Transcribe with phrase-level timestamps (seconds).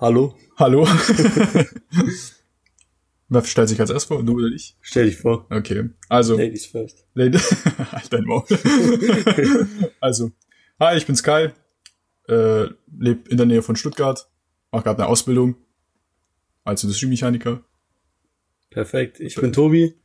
[0.00, 0.36] Hallo?
[0.56, 0.86] Hallo?
[3.28, 4.22] Wer stellt sich als erstes vor?
[4.22, 4.76] Du oder ich?
[4.80, 5.48] Stell dich vor.
[5.50, 5.90] Okay.
[6.08, 6.36] Also.
[6.36, 7.04] Ladies first.
[7.14, 7.38] Lady.
[7.92, 8.44] halt dein Maul.
[10.00, 10.30] also.
[10.78, 11.48] Hi, ich bin Sky.
[12.28, 14.28] Äh, lebe in der Nähe von Stuttgart.
[14.70, 15.56] Mach gerade eine Ausbildung
[16.62, 17.64] als Industriemechaniker.
[18.70, 19.18] Perfekt.
[19.18, 19.96] Ich bin Tobi.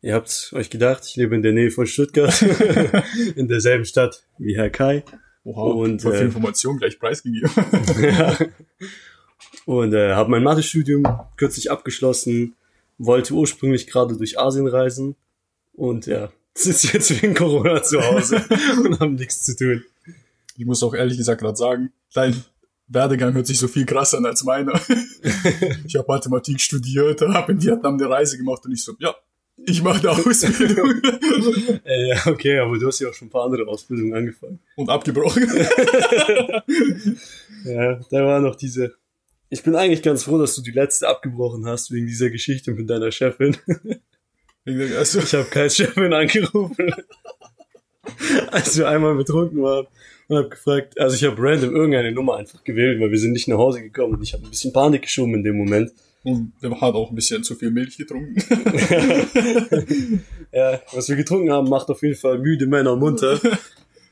[0.00, 2.40] Ihr habt's euch gedacht, ich lebe in der Nähe von Stuttgart.
[3.36, 5.04] in derselben Stadt wie Herr Kai.
[5.44, 7.50] Oha, Und, voll viel äh, Information gleich preisgegeben.
[8.00, 8.38] ja.
[9.64, 11.04] Und äh, habe mein Mathestudium
[11.36, 12.54] kürzlich abgeschlossen,
[12.98, 15.16] wollte ursprünglich gerade durch Asien reisen
[15.74, 18.44] und ja, sitze jetzt wegen Corona zu Hause
[18.84, 19.84] und habe nichts zu tun.
[20.56, 22.44] Ich muss auch ehrlich gesagt gerade sagen, dein
[22.88, 24.72] Werdegang hört sich so viel krasser an als meiner.
[25.86, 29.14] ich habe Mathematik studiert, habe in Vietnam eine Reise gemacht und ich so, ja,
[29.66, 31.02] ich mache eine Ausbildung
[31.84, 34.60] Äh, ja, okay, aber du hast ja auch schon ein paar andere Ausbildungen angefangen.
[34.76, 35.48] und abgebrochen.
[37.64, 38.94] Ja, da war noch diese.
[39.48, 42.88] Ich bin eigentlich ganz froh, dass du die letzte abgebrochen hast wegen dieser Geschichte mit
[42.90, 43.56] deiner Chefin.
[44.96, 46.92] Also, Ich habe keine Chefin angerufen,
[48.50, 49.86] als wir einmal betrunken waren
[50.26, 50.98] und habe gefragt.
[50.98, 54.14] Also ich habe random irgendeine Nummer einfach gewählt, weil wir sind nicht nach Hause gekommen
[54.14, 55.92] und ich habe ein bisschen Panik geschoben in dem Moment.
[56.24, 58.34] und der hat auch ein bisschen zu viel Milch getrunken.
[60.52, 63.38] Ja, was wir getrunken haben, macht auf jeden Fall müde Männer munter,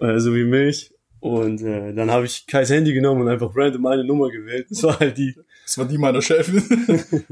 [0.01, 0.93] äh, so wie Milch.
[1.25, 4.67] Und äh, dann habe ich Kais Handy genommen und einfach random eine Nummer gewählt.
[4.69, 5.35] Das war halt die.
[5.65, 6.63] Das war die meiner Chefin.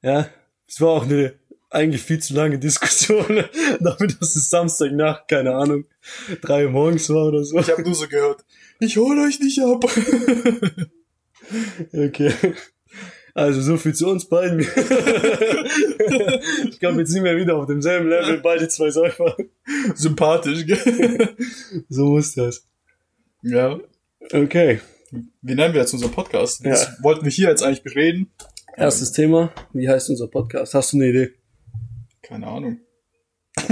[0.00, 0.28] Ja,
[0.68, 1.34] es war auch eine
[1.70, 3.26] eigentlich viel zu lange Diskussion,
[3.80, 5.86] dafür, dass es Samstagnacht, keine Ahnung,
[6.40, 7.58] drei Uhr morgens war oder so.
[7.58, 8.44] Ich habe nur so gehört,
[8.78, 9.84] ich hol euch nicht ab.
[11.92, 12.32] Okay.
[13.38, 14.58] Also so viel zu uns beiden.
[16.68, 19.36] ich glaube, jetzt sind wir wieder auf demselben Level, beide zwei Säufer.
[19.94, 21.36] Sympathisch, gell?
[21.88, 22.66] So muss das.
[23.42, 23.78] Ja.
[24.32, 24.80] Okay.
[25.40, 26.64] Wie nennen wir jetzt unseren Podcast?
[26.64, 26.70] Ja.
[26.70, 28.28] Das wollten wir hier jetzt eigentlich bereden.
[28.76, 29.52] Erstes Thema.
[29.72, 30.74] Wie heißt unser Podcast?
[30.74, 31.30] Hast du eine Idee?
[32.22, 32.80] Keine Ahnung.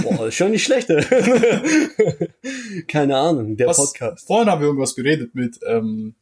[0.01, 0.89] Boah, das ist schon nicht schlecht.
[0.91, 1.03] ey.
[2.87, 4.29] Keine Ahnung, der Was- Podcast.
[4.29, 6.15] Vorhin haben wir irgendwas beredet mit, ähm,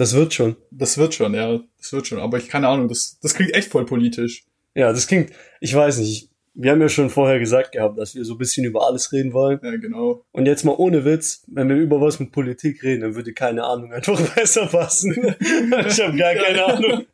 [0.00, 0.56] Das wird schon.
[0.70, 2.20] das wird schon, ja, das wird schon.
[2.20, 4.46] Aber ich keine Ahnung, das, das klingt echt voll politisch.
[4.74, 5.30] Ja, das klingt,
[5.60, 6.30] ich weiß nicht.
[6.54, 9.34] Wir haben ja schon vorher gesagt gehabt, dass wir so ein bisschen über alles reden
[9.34, 9.60] wollen.
[9.62, 10.24] Ja, genau.
[10.32, 13.62] Und jetzt mal ohne Witz, wenn wir über was mit Politik reden, dann würde keine
[13.62, 15.12] Ahnung einfach besser passen.
[15.12, 17.04] ich habe gar keine Ahnung.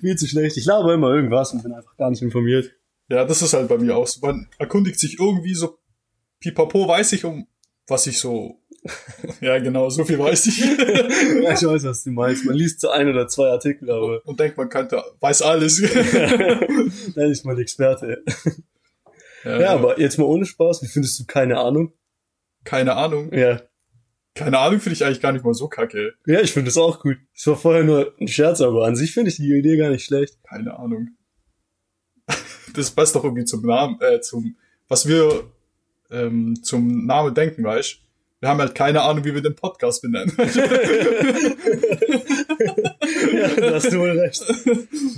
[0.00, 0.56] Viel zu schlecht.
[0.56, 2.72] Ich laber immer irgendwas und bin einfach gar nicht informiert.
[3.08, 4.18] Ja, das ist halt bei mir auch so.
[4.20, 5.78] Man erkundigt sich irgendwie so,
[6.40, 7.46] pipapo weiß ich um,
[7.86, 8.60] was ich so,
[9.40, 10.58] ja genau, so viel weiß ich.
[10.58, 12.44] Ja, ich weiß, was du meinst.
[12.44, 15.80] Man liest so ein oder zwei Artikel, aber Und denkt, man könnte, weiß alles.
[17.14, 18.24] dann ist man Experte.
[19.44, 21.92] Ja, aber jetzt mal ohne Spaß, wie findest du keine Ahnung?
[22.64, 23.32] Keine Ahnung.
[23.32, 23.60] Ja.
[24.34, 26.14] Keine Ahnung finde ich eigentlich gar nicht mal so kacke.
[26.26, 27.18] Ja, ich finde es auch gut.
[27.34, 30.04] Es war vorher nur ein Scherz, aber an sich finde ich die Idee gar nicht
[30.04, 30.38] schlecht.
[30.44, 31.10] Keine Ahnung.
[32.74, 34.56] Das passt doch irgendwie zum Namen, äh, zum,
[34.88, 35.44] was wir
[36.10, 38.01] ähm, zum Namen denken, weißt
[38.42, 40.36] Wir haben halt keine Ahnung, wie wir den Podcast benennen.
[43.32, 44.42] Ja, da hast du wohl recht.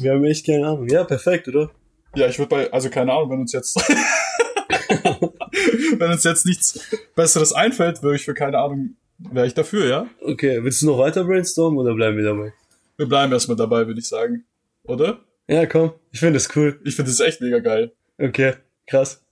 [0.00, 0.88] Wir haben echt keine Ahnung.
[0.88, 1.70] Ja, perfekt, oder?
[2.14, 3.76] ja, ich würde bei, also keine Ahnung, wenn uns jetzt,
[5.98, 6.80] wenn uns jetzt nichts
[7.14, 10.06] Besseres einfällt, würde ich für keine Ahnung, wäre ich dafür, ja?
[10.20, 12.52] Okay, willst du noch weiter brainstormen oder bleiben wir dabei?
[12.96, 14.44] Wir bleiben erstmal dabei, würde ich sagen.
[14.84, 15.18] Oder?
[15.48, 15.92] Ja, komm.
[16.12, 16.80] Ich finde es cool.
[16.84, 17.92] Ich finde das echt mega geil.
[18.18, 18.54] Okay,
[18.86, 19.23] krass.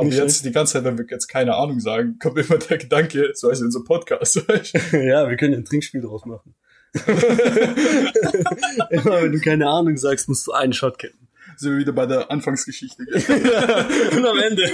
[0.00, 2.78] Aber Nicht jetzt die ganze Zeit, wenn wir jetzt keine Ahnung sagen, kommt immer der
[2.78, 4.36] Gedanke, so heißt unser Podcast,
[4.92, 6.54] ja, wir können ja ein Trinkspiel draus machen.
[8.90, 11.28] Immer wenn du keine Ahnung sagst, musst du einen Shot kippen.
[11.56, 13.04] Sind wir wieder bei der Anfangsgeschichte.
[13.04, 13.22] gell?
[14.16, 14.68] Und am Ende.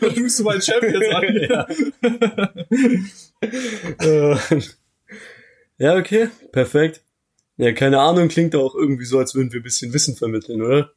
[0.00, 1.24] Dann rufst du meinen Chef jetzt an.
[4.00, 4.38] ja.
[5.76, 7.02] Ja, okay, perfekt.
[7.58, 10.92] Ja, keine Ahnung klingt auch irgendwie so, als würden wir ein bisschen Wissen vermitteln, oder?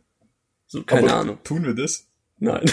[0.68, 1.38] So, keine Aber Ahnung.
[1.44, 2.08] Tun wir das?
[2.42, 2.66] Nein.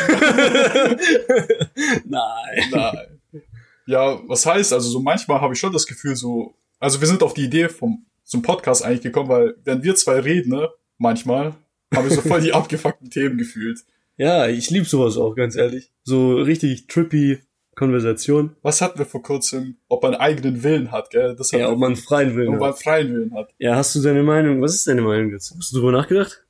[2.07, 2.63] Nein.
[2.73, 3.43] Nein.
[3.87, 7.23] Ja, was heißt, also so manchmal habe ich schon das Gefühl so, also wir sind
[7.23, 11.55] auf die Idee vom, zum Podcast eigentlich gekommen, weil wenn wir zwei reden, ne, manchmal,
[11.95, 13.81] habe ich so voll die abgefuckten Themen gefühlt.
[14.17, 15.93] Ja, ich lieb sowas auch, ganz ehrlich.
[16.03, 17.39] So richtig trippy
[17.77, 18.57] Konversation.
[18.63, 19.77] Was hatten wir vor kurzem?
[19.89, 21.37] Ob man einen eigenen Willen hat, gell?
[21.37, 22.75] Das hat Ja, ob man freien Willen ob man hat.
[22.75, 23.55] einen freien Willen hat.
[23.59, 24.61] Ja, hast du deine Meinung?
[24.63, 25.55] Was ist deine Meinung dazu?
[25.57, 26.43] Hast du darüber nachgedacht?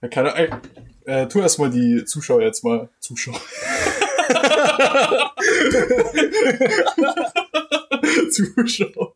[0.00, 0.60] Ja, keine Ahnung.
[1.04, 2.88] Äh, tu erst mal die Zuschauer jetzt mal.
[3.00, 3.40] Zuschauer.
[8.30, 9.14] Zuschauer.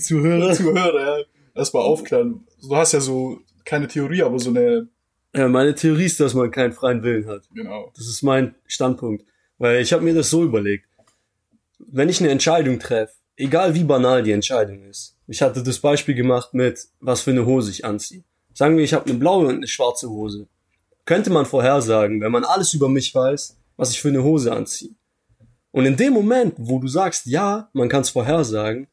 [0.00, 0.52] Zuhörer?
[0.52, 1.24] Zuhörer, ja.
[1.54, 2.46] Erstmal aufklären.
[2.62, 4.88] Du hast ja so keine Theorie, aber so eine,
[5.34, 7.42] Ja, meine Theorie ist, dass man keinen freien Willen hat.
[7.54, 7.92] genau.
[7.96, 9.24] Das ist mein Standpunkt.
[9.58, 10.86] Weil ich habe mir das so überlegt.
[11.78, 15.16] Wenn ich eine Entscheidung treffe, egal wie banal die Entscheidung ist.
[15.26, 18.24] Ich hatte das Beispiel gemacht mit, was für eine Hose ich anziehe.
[18.60, 20.46] Sagen wir, ich habe eine blaue und eine schwarze Hose.
[21.06, 24.90] Könnte man vorhersagen, wenn man alles über mich weiß, was ich für eine Hose anziehe.
[25.70, 28.86] Und in dem Moment, wo du sagst, ja, man kann es vorhersagen,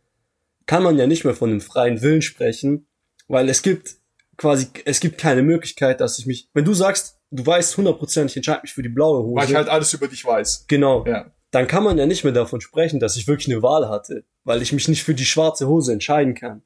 [0.67, 2.87] kann man ja nicht mehr von einem freien Willen sprechen,
[3.27, 3.97] weil es gibt
[4.37, 8.37] quasi, es gibt keine Möglichkeit, dass ich mich, wenn du sagst, du weißt 100%, ich
[8.37, 9.35] entscheide mich für die blaue Hose.
[9.35, 10.67] Weil ich halt alles über dich weiß.
[10.69, 11.05] Genau.
[11.05, 11.29] Ja.
[11.51, 14.61] Dann kann man ja nicht mehr davon sprechen, dass ich wirklich eine Wahl hatte, weil
[14.61, 16.61] ich mich nicht für die schwarze Hose entscheiden kann.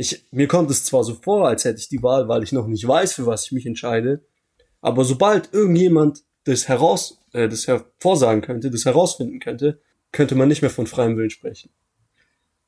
[0.00, 2.68] Ich, mir kommt es zwar so vor, als hätte ich die Wahl, weil ich noch
[2.68, 4.24] nicht weiß, für was ich mich entscheide,
[4.80, 9.80] aber sobald irgendjemand das heraus, äh, das hervorsagen könnte, das herausfinden könnte,
[10.12, 11.70] könnte man nicht mehr von freiem Willen sprechen.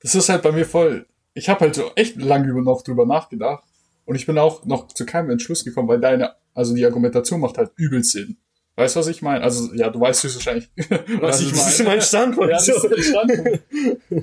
[0.01, 1.07] Das ist halt bei mir voll.
[1.33, 3.65] Ich habe halt so echt lange über noch drüber nachgedacht
[4.07, 7.59] und ich bin auch noch zu keinem Entschluss gekommen, weil deine, also die Argumentation macht
[7.59, 8.39] halt übel Sinn.
[8.75, 9.45] Weißt du, was ich meine?
[9.45, 10.69] Also, ja, du weißt höchstwahrscheinlich,
[11.21, 11.91] was Also, ich das ist meine.
[11.91, 12.51] mein Standpunkt.
[12.51, 13.63] Ja, das ist Standpunkt.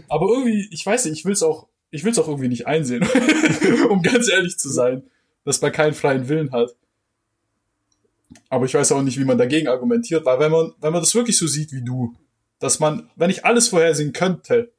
[0.09, 3.07] Aber irgendwie, ich weiß nicht, ich will's auch, ich will's auch irgendwie nicht einsehen,
[3.89, 5.03] um ganz ehrlich zu sein,
[5.45, 6.75] dass man keinen freien Willen hat.
[8.49, 11.15] Aber ich weiß auch nicht, wie man dagegen argumentiert, weil wenn man, wenn man das
[11.15, 12.13] wirklich so sieht wie du,
[12.59, 14.71] dass man, wenn ich alles vorhersehen könnte,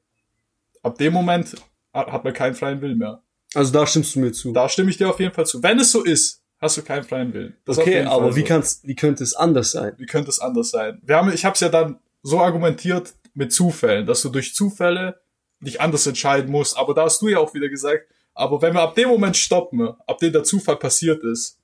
[0.82, 1.56] ab dem Moment
[1.93, 3.22] hat man keinen freien Willen mehr.
[3.54, 4.52] Also da stimmst du mir zu.
[4.52, 5.62] Da stimme ich dir auf jeden Fall zu.
[5.62, 7.56] Wenn es so ist, hast du keinen freien Willen.
[7.64, 9.94] Das okay, aber wie kann's, wie könnte es anders sein?
[9.96, 11.00] wie könnte es anders sein?
[11.02, 15.20] Wir haben, ich habe es ja dann so argumentiert mit Zufällen, dass du durch Zufälle
[15.60, 16.76] dich anders entscheiden musst.
[16.76, 19.88] Aber da hast du ja auch wieder gesagt, aber wenn wir ab dem Moment stoppen,
[20.06, 21.58] ab dem der Zufall passiert ist,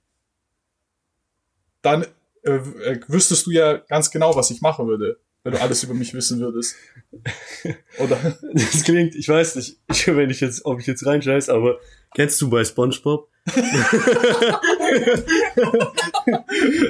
[1.82, 2.05] dann
[2.43, 5.94] äh, äh, wüsstest du ja ganz genau, was ich machen würde, wenn du alles über
[5.94, 6.75] mich wissen würdest.
[7.99, 8.37] Oder?
[8.52, 11.79] Das klingt, ich weiß nicht, ich, wenn ich jetzt, ob ich jetzt reinscheiß, aber
[12.14, 13.29] kennst du bei SpongeBob?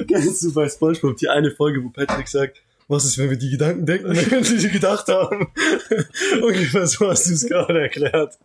[0.08, 3.50] kennst du bei SpongeBob die eine Folge, wo Patrick sagt, was ist, wenn wir die
[3.50, 5.48] Gedanken denken, wenn sie die gedacht haben?
[6.42, 8.38] Ungefähr so hast du es gerade erklärt.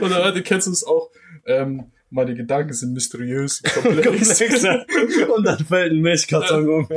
[0.00, 1.10] Oder warte, kennst du es auch?
[1.46, 4.40] Ähm, meine Gedanken sind mysteriös und komplex.
[4.40, 6.88] Und dann fällt ein Milchkarton um.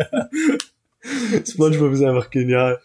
[1.45, 2.80] SpongeBob ist einfach genial.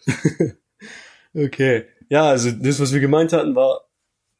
[1.33, 1.85] okay.
[2.09, 3.89] Ja, also das, was wir gemeint hatten, war,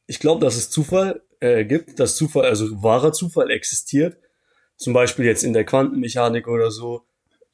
[0.06, 4.18] ich glaube, dass es Zufall äh, gibt, dass Zufall, also wahrer Zufall existiert.
[4.76, 7.04] Zum Beispiel jetzt in der Quantenmechanik oder so,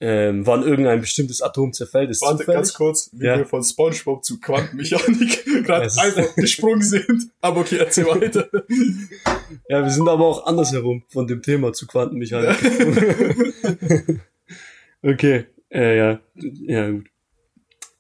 [0.05, 2.57] ähm, wann irgendein bestimmtes Atom zerfällt, ist Warte, zufällig.
[2.57, 3.39] ganz kurz, wie Ja.
[3.39, 7.29] wir von Spongebob zu Quantenmechanik gerade einfach gesprungen sind.
[7.41, 8.49] Aber okay, erzähl weiter.
[9.69, 12.57] Ja, wir sind aber auch andersherum von dem Thema zu Quantenmechanik.
[15.03, 16.21] okay, äh, ja,
[16.67, 17.07] ja gut.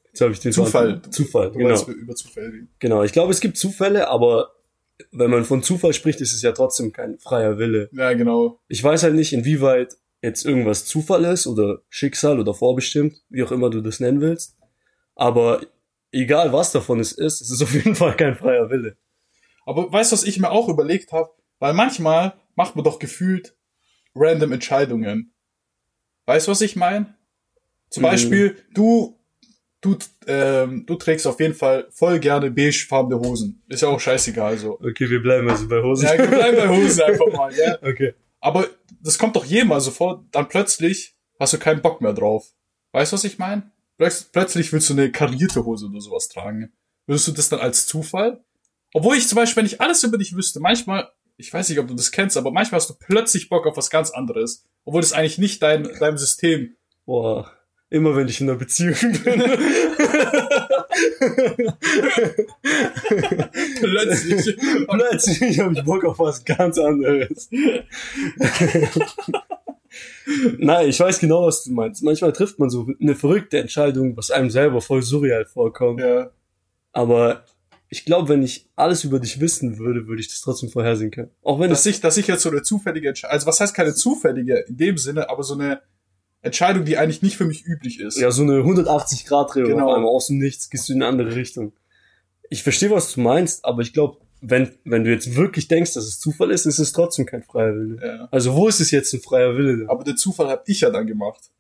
[0.09, 1.01] Jetzt habe ich den Zufall.
[1.01, 1.69] Faden- Zufall, Du genau.
[1.71, 2.69] meinst über Zufall reden.
[2.81, 4.51] Genau, ich glaube, es gibt Zufälle, aber
[5.11, 7.89] wenn man von Zufall spricht, ist es ja trotzdem kein freier Wille.
[7.93, 8.61] Ja, genau.
[8.69, 13.53] Ich weiß halt nicht, inwieweit jetzt irgendwas Zufall ist oder Schicksal oder vorbestimmt, wie auch
[13.53, 14.57] immer du das nennen willst.
[15.15, 15.61] Aber
[16.13, 18.97] egal was davon es ist, es ist auf jeden Fall kein freier Wille.
[19.67, 21.31] Aber weißt du, was ich mir auch überlegt habe?
[21.59, 23.57] Weil manchmal macht man doch gefühlt
[24.15, 25.35] random Entscheidungen.
[26.27, 27.15] Weißt du, was ich meine?
[27.91, 28.07] Zum Mhm.
[28.07, 29.19] Beispiel, du,
[29.81, 29.97] du,
[30.27, 33.63] ähm, du trägst auf jeden Fall voll gerne beigefarbene Hosen.
[33.69, 34.79] Ist ja auch scheißegal so.
[34.81, 36.07] Okay, wir bleiben also bei Hosen.
[36.07, 37.79] Ja, bleib bei Hosen einfach mal, ja.
[37.83, 38.15] Okay.
[38.41, 38.67] Aber
[39.03, 42.53] das kommt doch jedem mal so vor, dann plötzlich hast du keinen Bock mehr drauf.
[42.93, 43.71] Weißt du, was ich meine?
[43.99, 46.73] Plötz- Plötzlich willst du eine karierte Hose oder sowas tragen.
[47.07, 48.45] Würdest du das dann als Zufall?
[48.95, 51.89] Obwohl ich zum Beispiel, wenn ich alles über dich wüsste, manchmal, ich weiß nicht, ob
[51.89, 54.65] du das kennst, aber manchmal hast du plötzlich Bock auf was ganz anderes.
[54.85, 56.77] Obwohl das eigentlich nicht dein, deinem System.
[57.07, 57.51] Boah,
[57.91, 59.43] immer wenn ich in einer Beziehung bin.
[63.81, 64.57] Plötzlich.
[64.89, 67.49] Plötzlich habe ich Bock auf was ganz anderes.
[70.59, 72.03] Nein, ich weiß genau, was du meinst.
[72.03, 76.01] Manchmal trifft man so eine verrückte Entscheidung, was einem selber voll surreal vorkommt.
[76.01, 76.31] ja.
[76.93, 77.45] Aber
[77.89, 81.31] ich glaube, wenn ich alles über dich wissen würde, würde ich das trotzdem vorhersehen können.
[81.43, 83.75] Auch wenn Dass es ich, dass ich jetzt so eine zufällige Entscheidung, also was heißt
[83.75, 85.83] keine zufällige in dem Sinne, aber so eine
[86.43, 88.19] Entscheidung, die eigentlich nicht für mich üblich ist.
[88.19, 89.89] ja so eine 180 Grad Drehung Genau.
[89.91, 91.73] auf einmal aus dem Nichts gehst du in eine andere Richtung.
[92.51, 96.05] Ich verstehe, was du meinst, aber ich glaube, wenn wenn du jetzt wirklich denkst, dass
[96.05, 97.99] es Zufall ist, ist es trotzdem kein freier Wille.
[98.05, 98.29] Ja.
[98.33, 99.79] Also wo ist es jetzt ein freier Wille?
[99.79, 99.89] Denn?
[99.89, 101.51] Aber den Zufall habe ich ja dann gemacht.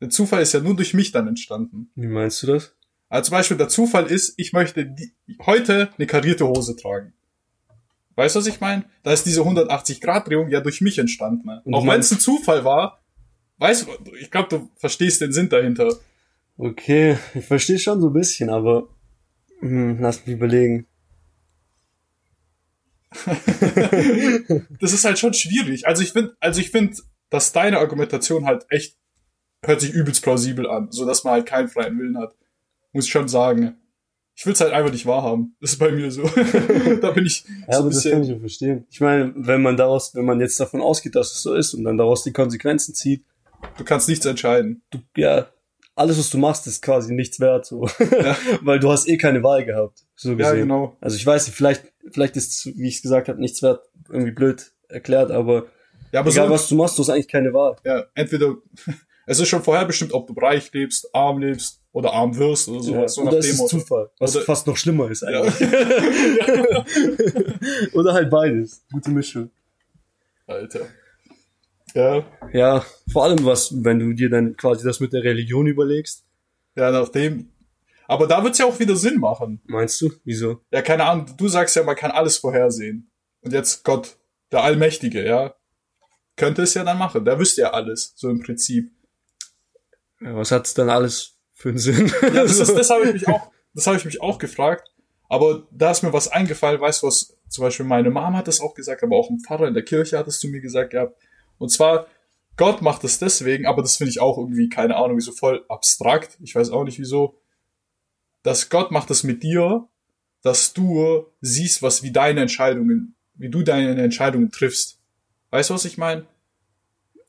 [0.00, 1.90] Der Zufall ist ja nur durch mich dann entstanden.
[1.94, 2.74] Wie meinst du das?
[3.10, 5.12] Also zum Beispiel der Zufall ist, ich möchte die,
[5.44, 7.12] heute eine karierte Hose tragen.
[8.16, 8.84] Weißt du, was ich meine?
[9.02, 11.46] Da ist diese 180-Grad-Drehung ja durch mich entstanden.
[11.46, 11.60] Ne?
[11.64, 13.01] Und Auch wenn meinst- es ein Zufall war,
[13.62, 15.94] weißt du, ich glaube, du verstehst den Sinn dahinter.
[16.58, 18.88] Okay, ich verstehe schon so ein bisschen, aber
[19.60, 20.86] hm, lass mich überlegen.
[24.80, 25.86] Das ist halt schon schwierig.
[25.86, 26.96] Also ich finde, also ich finde,
[27.30, 28.96] dass deine Argumentation halt echt
[29.64, 32.34] hört sich übelst plausibel an, so dass man halt keinen freien Willen hat.
[32.92, 33.76] Muss ich schon sagen.
[34.34, 35.56] Ich will es halt einfach nicht wahrhaben.
[35.60, 36.22] Das ist bei mir so.
[37.00, 38.86] da bin ich Ja, so aber ein das kann ich auch verstehen.
[38.90, 41.84] Ich meine, wenn man daraus, wenn man jetzt davon ausgeht, dass es so ist und
[41.84, 43.24] dann daraus die Konsequenzen zieht,
[43.78, 44.82] Du kannst nichts entscheiden.
[44.90, 45.48] du, ja,
[45.94, 47.82] alles, was du machst, ist quasi nichts wert, so.
[48.62, 50.54] Weil du hast eh keine Wahl gehabt, so gesehen.
[50.56, 50.96] Ja, genau.
[51.00, 54.72] Also ich weiß vielleicht, vielleicht ist, wie ich es gesagt habe, nichts wert, irgendwie blöd
[54.88, 55.66] erklärt, aber,
[56.12, 57.76] Ja, aber egal so, was du machst, du hast eigentlich keine Wahl.
[57.84, 58.54] ja, entweder,
[59.26, 62.82] es ist schon vorher bestimmt, ob du reich lebst, arm lebst oder arm wirst oder
[62.82, 63.00] sowas.
[63.02, 63.78] Ja, so oder nach dem ist Motto.
[63.78, 65.42] Zufall, was Oder- fast noch schlimmer ist Ja.
[65.42, 65.60] eigentlich.
[67.94, 68.82] oder halt beides.
[68.90, 69.50] Gute Mischung.
[70.46, 70.86] Alter.
[71.94, 76.24] Ja, Ja, vor allem was, wenn du dir dann quasi das mit der Religion überlegst.
[76.76, 77.48] ja, nachdem.
[78.08, 79.60] Aber da wird's ja auch wieder Sinn machen.
[79.64, 80.10] Meinst du?
[80.24, 80.60] Wieso?
[80.70, 83.10] Ja, keine Ahnung, du sagst ja, man kann alles vorhersehen.
[83.40, 84.16] Und jetzt Gott,
[84.50, 85.54] der Allmächtige, ja,
[86.36, 87.24] könnte es ja dann machen.
[87.24, 88.90] Der wüsste ja alles, so im Prinzip.
[90.20, 92.12] Ja, was hat's dann alles für einen Sinn?
[92.22, 94.88] Ja, das, ist, das habe ich mich auch, das habe ich mich auch gefragt.
[95.28, 98.60] Aber da ist mir was eingefallen, weißt du was, zum Beispiel meine Mom hat das
[98.60, 101.16] auch gesagt, aber auch ein Pfarrer in der Kirche hat es zu mir gesagt gehabt.
[101.58, 102.06] Und zwar,
[102.56, 106.38] Gott macht das deswegen, aber das finde ich auch irgendwie, keine Ahnung, so voll abstrakt.
[106.42, 107.38] Ich weiß auch nicht wieso.
[108.42, 109.88] Dass Gott macht das mit dir,
[110.42, 114.98] dass du siehst, was wie deine Entscheidungen, wie du deine Entscheidungen triffst.
[115.50, 116.26] Weißt du, was ich meine?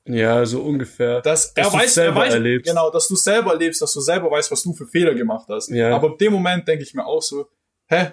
[0.06, 1.22] ja, so ungefähr.
[1.22, 2.70] Dass, Dass er weiß, selber er weiß, erlebst.
[2.70, 5.70] genau, dass du selber erlebst, dass du selber weißt, was du für Fehler gemacht hast.
[5.70, 5.96] Ja.
[5.96, 7.48] Aber in dem Moment denke ich mir auch so,
[7.88, 8.12] hä?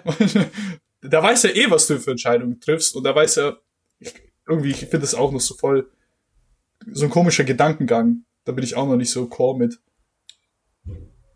[1.03, 3.57] der weiß ja eh, was du für Entscheidungen triffst und der weiß ja,
[3.99, 4.13] ich,
[4.47, 5.89] irgendwie, ich finde das auch noch so voll,
[6.91, 8.23] so ein komischer Gedankengang.
[8.45, 9.79] Da bin ich auch noch nicht so core mit.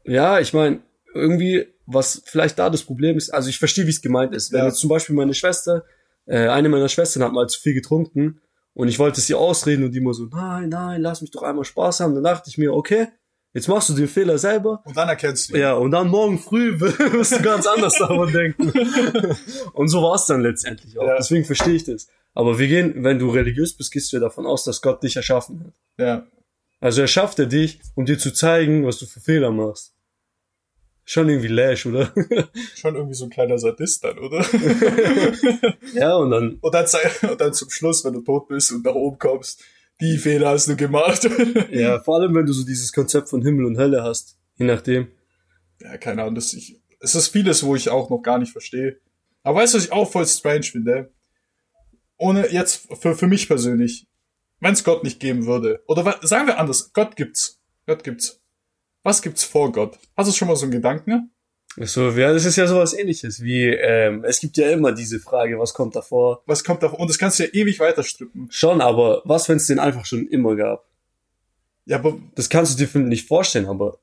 [0.03, 0.79] Ja, ich meine,
[1.13, 4.51] irgendwie, was vielleicht da das Problem ist, also ich verstehe, wie es gemeint ist.
[4.51, 4.65] Wenn Ja.
[4.67, 5.83] jetzt zum Beispiel meine Schwester,
[6.25, 8.41] äh, eine meiner Schwestern hat mal zu viel getrunken
[8.73, 11.43] und ich wollte es ihr ausreden und die immer so, nein, nein, lass mich doch
[11.43, 12.15] einmal Spaß haben.
[12.15, 13.07] Dann dachte ich mir, okay,
[13.53, 14.81] jetzt machst du den Fehler selber.
[14.85, 15.53] Und dann erkennst du.
[15.55, 15.61] ihn.
[15.61, 18.71] Ja, und dann morgen früh wirst du ganz anders daran denken.
[19.73, 21.07] Und so war es dann letztendlich auch.
[21.07, 21.15] Ja.
[21.17, 22.07] Deswegen verstehe ich das.
[22.35, 25.15] Aber wir gehen, wenn du religiös bist, gehst du ja davon aus, dass Gott dich
[25.15, 25.73] erschaffen hat.
[25.97, 26.27] Ja.
[26.81, 29.93] Also erschafft er dich, um dir zu zeigen, was du für Fehler machst.
[31.05, 32.11] Schon irgendwie lash, oder?
[32.75, 34.39] Schon irgendwie so ein kleiner Sadist dann, oder?
[35.93, 36.85] ja, und dann, und, dann,
[37.29, 39.63] und dann zum Schluss, wenn du tot bist und nach oben kommst,
[40.01, 41.29] die Fehler hast du gemacht.
[41.71, 44.37] ja, vor allem, wenn du so dieses Konzept von Himmel und Hölle hast.
[44.57, 45.07] Je nachdem.
[45.79, 48.97] ja, keine Ahnung, das ich, es ist vieles, wo ich auch noch gar nicht verstehe.
[49.43, 51.11] Aber weißt du, was ich auch voll strange finde?
[52.17, 54.07] Ohne jetzt, für, für mich persönlich,
[54.59, 57.61] wenn es Gott nicht geben würde, oder sagen wir anders, Gott gibt's.
[57.85, 58.41] Gott gibt's.
[59.03, 59.99] Was gibt's vor Gott?
[60.17, 61.31] Hast du schon mal so einen Gedanken?
[61.77, 65.59] So, ja, das ist ja sowas ähnliches wie, ähm, es gibt ja immer diese Frage,
[65.59, 66.41] was kommt davor?
[66.45, 68.47] Was kommt da, und das kannst du ja ewig weiterstrippen.
[68.49, 70.85] Schon, aber was, wenn es den einfach schon immer gab?
[71.85, 73.99] Ja, aber Das kannst du dir nicht vorstellen, aber,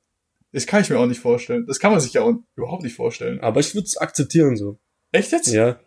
[0.51, 1.65] das kann ich mir auch nicht vorstellen.
[1.65, 3.39] Das kann man sich ja auch überhaupt nicht vorstellen.
[3.41, 4.77] aber ich würde es akzeptieren so.
[5.11, 5.47] Echt jetzt?
[5.47, 5.79] Ja.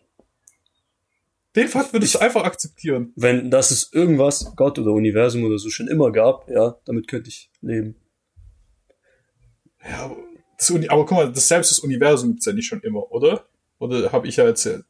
[1.56, 3.12] Den Fakt würdest du einfach akzeptieren.
[3.16, 7.30] Wenn das es irgendwas, Gott oder Universum oder so schon immer gab, ja, damit könnte
[7.30, 7.96] ich leben.
[9.82, 10.16] Ja, aber,
[10.58, 13.46] das Uni aber guck mal, das selbst das Universum gibt's ja nicht schon immer, oder?
[13.78, 14.84] Oder habe ich ja erzählt?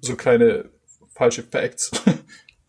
[0.00, 0.70] So kleine
[1.14, 1.90] falsche Facts.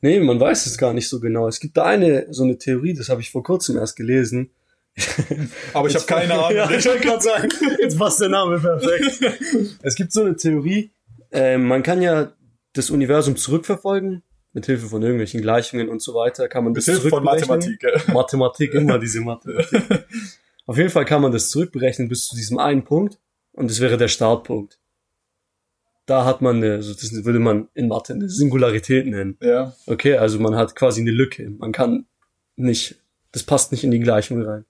[0.02, 1.50] Nee, man weiß es gar nicht so genau.
[1.50, 4.52] Es gibt da eine, so eine Theorie, das habe ich vor kurzem erst gelesen.
[5.74, 6.56] Aber ich habe keine Ahnung.
[6.56, 7.50] Ja, ich wollte gerade sagen,
[7.82, 9.78] jetzt passt der Name perfekt.
[9.82, 10.94] es gibt so eine Theorie,
[11.34, 12.32] äh, man kann ja
[12.74, 14.24] das Universum zurückverfolgen,
[14.54, 17.24] mit Hilfe von irgendwelchen Gleichungen und so weiter, kann man Mit das Hilfe von.
[17.24, 17.80] Mathematik.
[17.80, 18.02] gell?
[18.08, 20.06] Mathematik, immer diese Mathematik.
[20.66, 23.20] Auf jeden Fall kann man das zurückberechnen bis zu diesem einen Punkt
[23.54, 24.80] und das wäre der Startpunkt.
[26.06, 29.38] Da hat man eine, also das würde man in Mathe eine Singularität nennen.
[29.42, 29.76] Ja.
[29.86, 31.50] Okay, also man hat quasi eine Lücke.
[31.52, 32.08] Man kann
[32.56, 32.96] nicht,
[33.32, 34.66] das passt nicht in die Gleichung rein.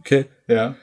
[0.00, 0.24] Okay?
[0.48, 0.76] Ja.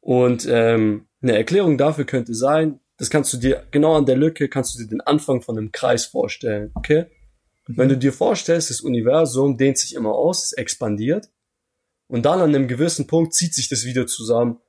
[0.00, 4.48] Und ähm, eine Erklärung dafür könnte sein, das kannst du dir, genau an der Lücke
[4.48, 6.70] kannst du dir den Anfang von einem Kreis vorstellen.
[6.74, 7.06] Okay?
[7.66, 11.30] Wenn du dir vorstellst, das Universum dehnt sich immer aus, es expandiert
[12.08, 14.60] und dann an einem gewissen Punkt zieht sich das wieder zusammen.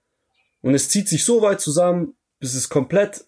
[0.61, 3.25] Und es zieht sich so weit zusammen, bis es komplett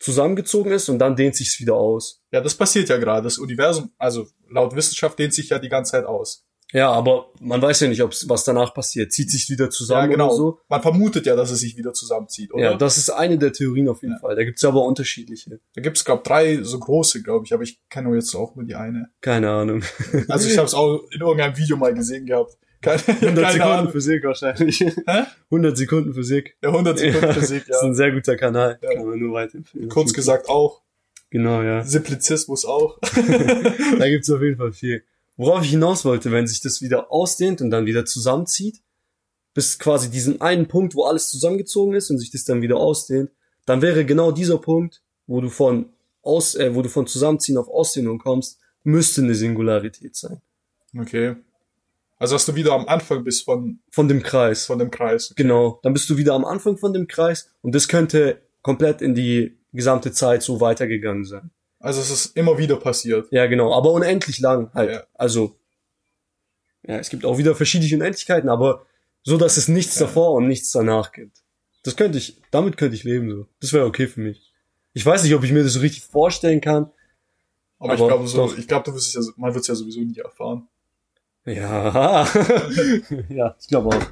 [0.00, 2.22] zusammengezogen ist und dann dehnt sich es wieder aus.
[2.32, 3.22] Ja, das passiert ja gerade.
[3.22, 6.47] Das Universum, also laut Wissenschaft dehnt sich ja die ganze Zeit aus.
[6.72, 9.10] Ja, aber man weiß ja nicht, ob's, was danach passiert.
[9.12, 10.26] Zieht sich wieder zusammen ja, genau.
[10.26, 10.60] oder so.
[10.68, 12.62] Man vermutet ja, dass es sich wieder zusammenzieht, oder?
[12.62, 14.20] Ja, das ist eine der Theorien auf jeden Ja.
[14.20, 14.36] Fall.
[14.36, 15.60] Da gibt's aber unterschiedliche.
[15.74, 18.74] da gibt's glaub drei so große, glaube ich, aber ich kenne jetzt auch nur die
[18.74, 19.08] eine.
[19.20, 19.82] Keine Ahnung.
[20.28, 22.58] Also ich habe es auch in irgendeinem Video mal gesehen gehabt.
[22.82, 23.92] Keine, 100 keine Sekunden Ahnung.
[23.92, 24.80] Physik wahrscheinlich.
[24.80, 25.24] Hä?
[25.50, 26.56] 100 Sekunden Physik.
[26.62, 27.88] Ja, 100 Sekunden Ja, Physik, Das ist ja.
[27.88, 28.78] ein sehr guter Kanal.
[28.82, 28.94] Ja.
[28.94, 29.88] Kann man nur weiterempfehlen.
[29.88, 30.82] Kurz gesagt auch.
[31.30, 31.82] Genau, ja.
[31.82, 32.98] Simplizismus auch.
[33.98, 35.02] Da gibt's auf jeden Fall viel.
[35.38, 38.82] Worauf ich hinaus wollte, wenn sich das wieder ausdehnt und dann wieder zusammenzieht,
[39.54, 43.30] bis quasi diesen einen Punkt, wo alles zusammengezogen ist und sich das dann wieder ausdehnt,
[43.64, 45.90] dann wäre genau dieser Punkt, wo du von
[46.22, 50.42] aus, äh, wo du von Zusammenziehen auf Ausdehnung kommst, müsste eine Singularität sein.
[50.96, 51.36] Okay.
[52.18, 54.66] Also dass du wieder am Anfang bist von, Von dem Kreis.
[54.66, 55.32] von dem Kreis.
[55.36, 55.78] Genau.
[55.84, 59.56] Dann bist du wieder am Anfang von dem Kreis und das könnte komplett in die
[59.72, 61.50] gesamte Zeit so weitergegangen sein.
[61.80, 63.28] Also es ist immer wieder passiert.
[63.30, 63.72] Ja, genau.
[63.72, 64.90] Aber unendlich lang halt.
[64.90, 65.04] Ja.
[65.14, 65.56] Also,
[66.82, 68.86] ja, es gibt auch wieder verschiedene Unendlichkeiten, aber
[69.22, 71.42] so, dass es nichts davor und nichts danach gibt.
[71.82, 73.46] Das könnte ich, damit könnte ich leben, so.
[73.60, 74.52] Das wäre okay für mich.
[74.94, 76.90] Ich weiß nicht, ob ich mir das so richtig vorstellen kann.
[77.78, 78.58] Aber, ich Aber glaube so, doch.
[78.58, 80.66] ich glaube, du wirst es ja, man wird es ja sowieso nie erfahren.
[81.44, 82.28] Ja.
[83.28, 84.02] ja, ich glaube auch.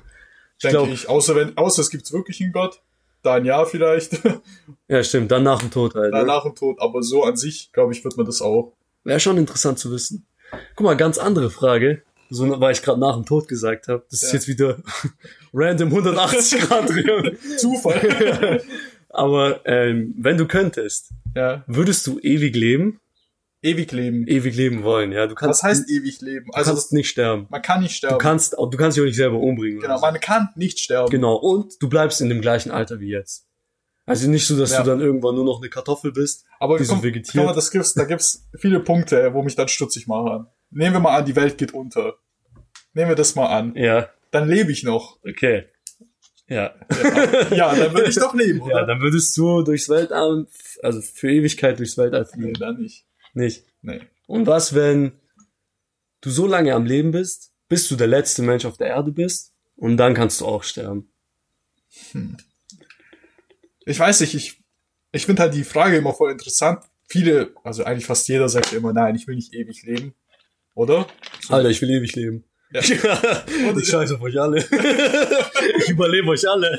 [0.59, 1.09] Ich Denke glaube, ich.
[1.09, 2.81] Außer wenn, außer es gibt wirklich einen Gott.
[3.27, 4.21] Da ein Jahr vielleicht.
[4.89, 5.31] ja, stimmt.
[5.33, 6.13] Dann nach dem Tod halt.
[6.15, 6.27] da Ne?
[6.27, 6.77] nach dem Tod.
[6.81, 8.73] Aber so an sich, glaube ich, wird man das auch.
[9.05, 10.27] Wäre schon interessant zu wissen.
[10.77, 12.03] Guck mal, ganz andere Frage.
[12.31, 14.05] So, weil ich gerade nach dem Tod gesagt habe.
[14.11, 14.35] Das ist Ja.
[14.39, 14.79] jetzt wieder
[15.53, 17.37] random 180 Grad drin.
[17.59, 18.63] Zufall.
[19.09, 21.65] Aber ähm, wenn du könntest, ja.
[21.67, 22.99] würdest du ewig leben?
[23.63, 24.27] Ewig leben.
[24.29, 25.27] Ewig leben wollen, ja.
[25.27, 26.47] Du kannst, Was heißt ewig leben?
[26.47, 27.47] du Also kannst nicht sterben.
[27.51, 28.19] man kann nicht Du sterben.
[28.19, 29.81] kannst, auch- du kannst dich auch nicht selber umbringen.
[29.81, 30.03] genau, so.
[30.03, 31.11] man kann nicht sterben.
[31.11, 31.37] Genau.
[31.37, 33.47] Und du bleibst in dem gleichen Alter wie jetzt.
[34.05, 34.83] Also nicht so, dass Ja.
[34.85, 36.45] du dann irgendwann nur noch eine Kartoffel bist.
[36.61, 37.35] Aber die so komm, vegetiert.
[37.35, 40.47] guck mal, das gibt's, da gibt's viele Punkte, wo mich dann stutzig machen.
[40.71, 42.15] Nehmen wir mal an, die Welt geht unter.
[42.93, 43.75] Nehmen wir das mal an.
[43.75, 45.19] Ja, Dann lebe ich noch.
[45.29, 45.65] okay.
[46.49, 46.75] Ja.
[47.51, 48.81] Ja, dann würde ich doch leben, oder?
[48.81, 50.47] Ja, dann würdest du durchs Weltall,
[50.83, 52.61] also für Ewigkeit durchs Weltall nee, fliegen.
[52.61, 53.06] dann nicht.
[53.37, 53.65] Nicht.
[53.83, 54.01] Nee.
[54.27, 55.13] Und was, wenn
[56.23, 59.53] du so lange am Leben bist, bis du der letzte Mensch auf der Erde bist
[59.77, 61.13] und dann kannst du auch sterben?
[63.85, 64.65] Ich weiß nicht, ich,
[65.13, 66.83] ich finde halt die Frage immer voll interessant.
[67.09, 70.15] Viele, also eigentlich fast jeder sagt immer, nein, ich will nicht ewig leben.
[70.75, 71.07] Oder?
[71.51, 72.45] Alter, ich will ewig leben.
[72.73, 72.81] Ja.
[73.69, 74.59] Und ich scheiße auf euch alle.
[75.79, 76.79] ich überlebe euch alle.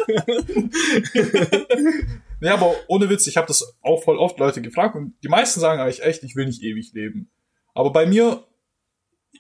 [2.40, 5.60] Nee, aber ohne Witz, ich habe das auch voll oft Leute gefragt und die meisten
[5.60, 7.30] sagen eigentlich echt, ich will nicht ewig leben.
[7.74, 8.44] Aber bei mir,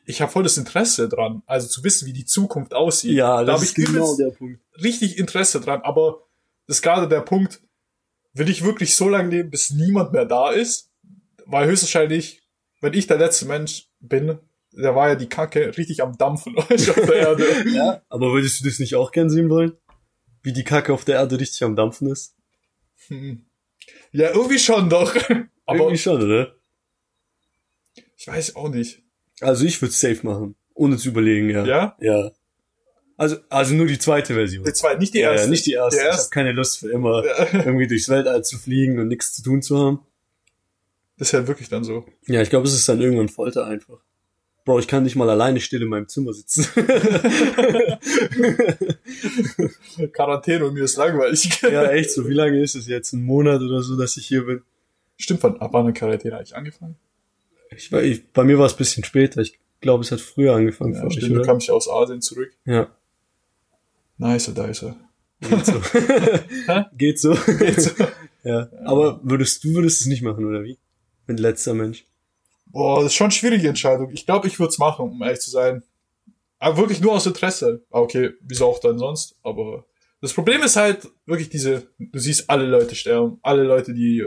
[0.05, 3.13] ich habe voll das Interesse dran, also zu wissen, wie die Zukunft aussieht.
[3.15, 4.59] Ja, da das habe ist ich genau der Punkt.
[4.81, 5.81] richtig Interesse dran.
[5.83, 6.23] Aber
[6.65, 7.61] das ist gerade der Punkt,
[8.33, 10.91] will ich wirklich so lange leben, bis niemand mehr da ist?
[11.45, 12.41] Weil höchstwahrscheinlich,
[12.81, 14.39] wenn ich der letzte Mensch bin,
[14.71, 17.45] da war ja die Kacke richtig am Dampfen auf der Erde.
[17.73, 18.01] Ja.
[18.09, 19.73] Aber würdest du das nicht auch gern sehen wollen?
[20.43, 22.35] Wie die Kacke auf der Erde richtig am Dampfen ist?
[23.07, 23.45] Hm.
[24.11, 25.15] Ja, irgendwie schon doch.
[25.65, 26.55] Aber Irgendwie schon, oder?
[28.17, 29.01] ich weiß auch nicht.
[29.41, 30.55] Also ich würde safe machen.
[30.73, 31.65] Ohne zu überlegen, ja.
[31.65, 31.97] Ja?
[31.99, 32.31] Ja.
[33.15, 34.63] Also, also nur die zweite Version.
[34.63, 35.45] Die zweite, nicht die erste.
[35.45, 35.99] ja, nicht die erste.
[35.99, 37.47] Die Ich habe keine Lust für immer Ja.
[37.65, 39.99] irgendwie durchs Weltall zu fliegen und nichts zu tun zu haben.
[41.17, 42.05] Das ist ja wirklich dann so.
[42.27, 43.99] Ja, ich glaube, es ist dann irgendwann Folter einfach.
[44.65, 46.67] Bro, ich kann nicht mal alleine still in meinem Zimmer sitzen.
[50.11, 51.61] Quarantäne und mir ist langweilig.
[51.61, 52.27] ja, echt so.
[52.27, 53.13] Wie lange ist es jetzt?
[53.13, 54.61] Ein Monat oder so, dass ich hier bin?
[55.17, 56.95] Stimmt, wann, ab wann Quarantäne eigentlich angefangen?
[57.75, 59.41] Ich, ich, bei mir war es ein bisschen später.
[59.41, 62.21] Ich glaube, es hat früher angefangen Ja, für euch, stimmt, du kamst ja aus Asien
[62.21, 62.51] zurück.
[62.65, 62.89] Ja,
[64.17, 64.85] Nice, nice.
[65.41, 65.81] geht so.
[66.97, 67.35] geht so.
[67.59, 67.93] Geht so.
[68.43, 68.67] ja.
[68.83, 70.79] Aber würdest du würdest es nicht machen, oder wie?
[71.27, 72.05] Mit letzter Mensch.
[72.65, 74.11] Boah, das ist schon eine schwierige Entscheidung.
[74.11, 75.83] Ich glaube, ich würde es machen, um ehrlich zu sein.
[76.59, 77.83] Aber wirklich nur aus Interesse.
[77.91, 79.35] Ah, Okay, wieso auch dann sonst?
[79.43, 79.85] Aber
[80.21, 84.25] das Problem ist halt wirklich diese, du siehst alle Leute sterben, alle Leute, die,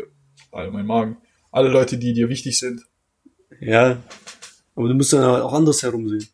[0.52, 1.16] alle mein Magen,
[1.50, 2.82] alle Leute, die dir wichtig sind.
[3.60, 3.98] Ja.
[4.76, 6.26] Aber du musst dann auch anders herumsehen.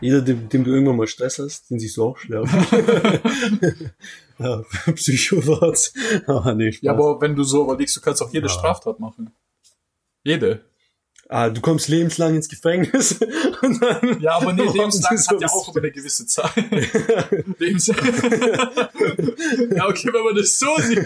[0.00, 2.48] Jeder, dem, dem du irgendwann mal Stress hast, den siehst du auch sterben.
[4.38, 4.62] ja,
[4.94, 5.92] Psychopath.
[6.26, 6.82] Ah, nee, Spaß.
[6.82, 8.52] Ja, aber wenn du so überlegst, du kannst auch jede Ja.
[8.52, 9.30] Straftat machen.
[10.24, 10.64] Jede.
[11.32, 13.18] Ah, du kommst lebenslang ins Gefängnis
[13.80, 14.20] dann.
[14.20, 16.52] Ja, aber nee, lebenslang ist hat ja auch über eine gewisse Zeit.
[17.58, 17.98] lebenslang.
[19.74, 20.98] ja, okay, wenn man das so sieht.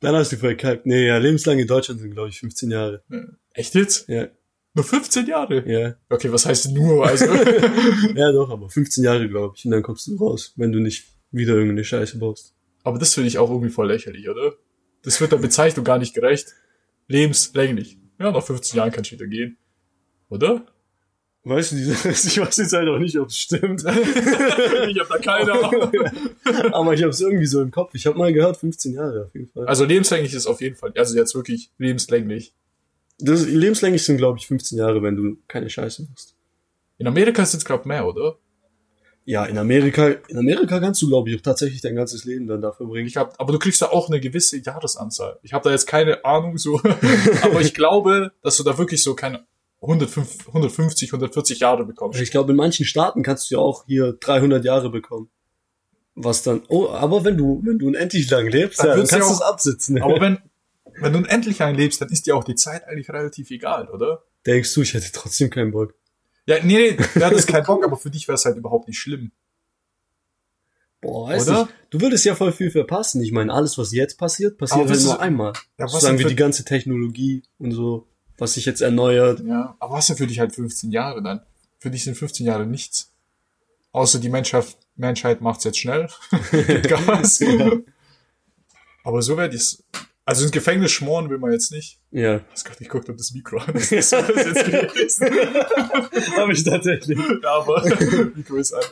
[0.00, 0.86] Dann hast du verkackt.
[0.86, 3.02] Nee, ja, lebenslang in Deutschland sind, glaube ich, 15 Jahre.
[3.52, 4.08] Echt jetzt?
[4.08, 4.28] Ja,
[4.74, 5.62] Nur 15 Jahre?
[5.70, 5.94] ja.
[6.08, 7.06] Okay, was heißt nur?
[7.06, 7.26] Also,
[8.14, 9.64] Ja, doch, aber 15 Jahre, glaube ich.
[9.64, 12.54] Und dann kommst du raus, wenn du nicht wieder irgendeine Scheiße baust.
[12.84, 14.54] aber das finde ich auch irgendwie voll lächerlich, oder?
[15.02, 16.54] Das wird der Bezeichnung gar nicht gerecht.
[17.08, 17.98] Lebenslänglich.
[18.18, 19.56] Ja, nach 15 Jahren kann ich wieder gehen.
[20.28, 20.66] Oder?
[21.44, 21.76] Weißt du,
[22.10, 23.80] ich weiß jetzt halt auch nicht, ob es stimmt.
[23.84, 25.92] ich hab da keine Ahnung.
[26.72, 27.94] aber ich habe es irgendwie so im Kopf.
[27.94, 29.66] Ich habe mal gehört, 15 Jahre auf jeden Fall.
[29.66, 32.54] Also lebenslänglich ist auf jeden Fall, also jetzt wirklich lebenslänglich.
[33.18, 36.34] Das, lebenslänglich sind, glaube ich, 15 Jahre, wenn du keine Scheiße machst.
[36.98, 38.38] In Amerika sind es, glaube mehr, oder?
[39.24, 42.60] Ja, in Amerika, in Amerika kannst du, glaube ich, auch tatsächlich dein ganzes Leben dann
[42.60, 43.06] da verbringen.
[43.06, 45.38] Ich hab, aber du kriegst da auch eine gewisse Jahresanzahl.
[45.42, 46.80] Ich habe da jetzt keine Ahnung so,
[47.42, 49.46] aber ich glaube, dass du da wirklich so keine
[49.80, 52.20] 105, 150, 140 Jahre bekommst.
[52.20, 55.28] Ich glaube, in manchen Staaten kannst du ja auch hier 300 Jahre bekommen.
[56.14, 56.62] Was dann?
[56.68, 59.40] Oh, aber wenn du, wenn du unendlich lang lebst, Dann ja, dann kannst du es
[59.40, 60.02] absitzen.
[60.02, 60.38] Aber wenn,
[61.00, 64.22] wenn du unendlich lang lebst, dann ist dir auch die Zeit eigentlich relativ egal, oder?
[64.46, 65.94] Denkst du, ich hätte trotzdem keinen Bock.
[66.46, 68.98] Ja, nee, nee, du hattest keinen Bock, aber für dich wäre es halt überhaupt nicht
[68.98, 69.30] schlimm.
[71.00, 71.64] Boah, weißt Oder?
[71.90, 73.22] du, du würdest ja voll viel verpassen.
[73.22, 75.52] Ich meine, alles, was jetzt passiert, passiert halt nur ist- einmal.
[75.78, 78.06] Ja, was Sagen denn wir die ganze Technologie und so,
[78.38, 79.40] was sich jetzt erneuert.
[79.40, 81.40] Ja, aber was sind für dich halt 15 Jahre dann?
[81.78, 83.12] Für dich sind 15 Jahre nichts.
[83.90, 86.08] Außer die Menschheit, Menschheit macht's jetzt schnell.
[86.82, 87.40] Gas.
[89.04, 89.82] Aber so wäre dies.
[90.24, 91.98] Also ins Gefängnis schmoren will man jetzt nicht.
[92.12, 92.36] Ja.
[92.54, 93.90] Ich hab grad geguckt, ob das Mikro an ist.
[93.90, 95.26] Das ist jetzt gewesen.
[96.36, 97.18] Habe ich tatsächlich.
[97.42, 97.82] Ja, aber
[98.36, 98.84] Mikro ist an.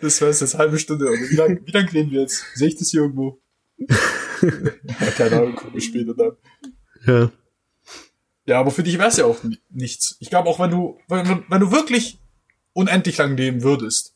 [0.00, 1.06] Das wäre jetzt halbe Stunde.
[1.08, 2.44] Oder wie lange wie lang reden wir jetzt?
[2.54, 3.40] Sehe ich das hier irgendwo?
[3.78, 6.36] ja, keine Ahnung, gucken wir später dann.
[7.06, 7.30] Ja.
[8.46, 10.16] Ja, aber für dich wär's ja auch ni- nichts.
[10.20, 12.18] Ich glaube auch, wenn du, wenn- wenn du wirklich
[12.72, 14.15] unendlich lang leben würdest.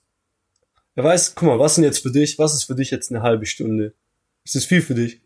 [0.94, 2.38] Wer weiß, guck mal, was denn jetzt für dich?
[2.38, 3.94] Was ist für dich jetzt eine halbe Stunde?
[4.44, 5.20] Ist das viel für dich?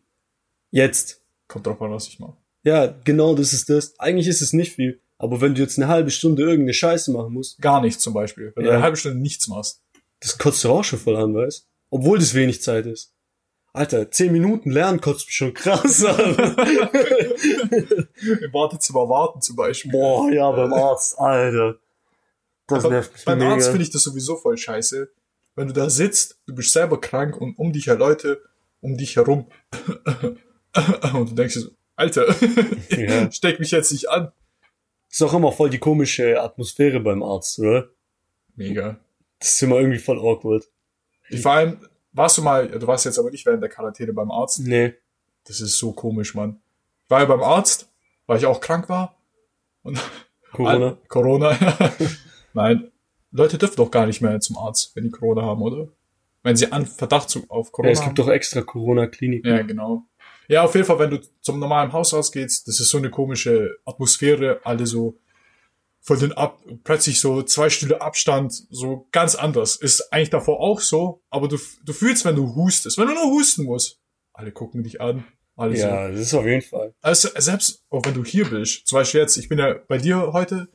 [0.70, 1.22] Jetzt.
[1.48, 2.37] Kommt drauf an, was ich mache.
[2.64, 3.98] Ja, genau, das ist das.
[3.98, 5.00] Eigentlich ist es nicht viel.
[5.18, 8.53] Aber wenn du jetzt eine halbe Stunde irgendeine Scheiße machen musst, Gar nichts zum Beispiel.
[8.55, 8.77] Wenn du Ja.
[8.77, 9.81] eine halbe Stunde nichts machst.
[10.20, 11.66] das kotzt doch auch schon voll an, weißt?
[11.90, 13.12] Obwohl das wenig Zeit ist.
[13.72, 16.35] Alter, zehn Minuten lernen kotzt mich schon krass an.
[18.40, 19.90] Im Wartezimmer warten zum Beispiel.
[19.92, 21.79] Boah, ja, beim Arzt, Alter.
[22.66, 23.53] Das Aber nervt mich beim mega.
[23.53, 25.11] Arzt finde ich das sowieso voll scheiße.
[25.56, 28.42] Wenn du da sitzt, du bist selber krank und um dich her Leute,
[28.80, 29.46] um dich herum.
[31.14, 32.26] und du denkst so, Alter,
[32.90, 33.30] Ja.
[33.30, 34.32] steck mich jetzt nicht an.
[35.10, 37.88] ist auch immer voll die komische Atmosphäre beim Arzt, oder?
[38.56, 38.98] Mega.
[39.38, 40.64] Das ist immer irgendwie voll awkward.
[41.28, 41.78] Ich vor allem,
[42.12, 44.60] warst du mal, du warst jetzt aber nicht während der Quarantäne beim Arzt.
[44.60, 44.94] Nee.
[45.44, 46.60] Das ist so komisch, Mann.
[47.04, 47.88] Ich war ja beim Arzt,
[48.26, 49.16] weil ich auch krank war.
[49.82, 50.00] Und
[50.52, 50.96] Corona.
[51.08, 51.56] Corona.
[52.54, 52.90] Nein.
[53.36, 55.88] Leute dürfen doch gar nicht mehr zum Arzt, wenn die Corona haben, oder?
[56.42, 59.50] Wenn sie an Verdacht auf Ja, Corona es gibt doch extra Corona-Kliniken.
[59.50, 59.58] haben.
[59.58, 60.02] Ja, genau.
[60.46, 63.76] Ja, auf jeden Fall, wenn du zum normalen Hausarzt gehst, das ist so eine komische
[63.84, 65.18] Atmosphäre, alle so
[66.00, 69.76] von den ab, plötzlich so zwei Stühle Abstand, so ganz anders.
[69.76, 73.30] Ist eigentlich davor auch so, aber du, du fühlst, wenn du hustest, wenn du nur
[73.30, 73.98] husten musst,
[74.34, 75.24] alle gucken dich an,
[75.56, 75.86] alle so.
[75.86, 76.92] Ja, das ist auf jeden Fall.
[77.00, 80.32] Also selbst auch wenn du hier bist, zum Beispiel jetzt, ich bin ja bei dir
[80.34, 80.68] heute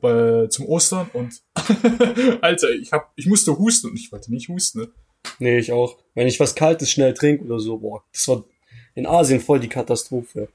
[0.00, 1.42] bei, zum Ostern und
[2.40, 4.80] Alter, ich hab, ich musste husten und ich wollte nicht husten.
[4.80, 4.88] Ne?
[5.38, 5.96] Nee, ich auch.
[6.14, 8.44] Wenn ich was Kaltes schnell trinke oder so, boah, das war
[8.94, 10.48] in Asien voll die Katastrophe.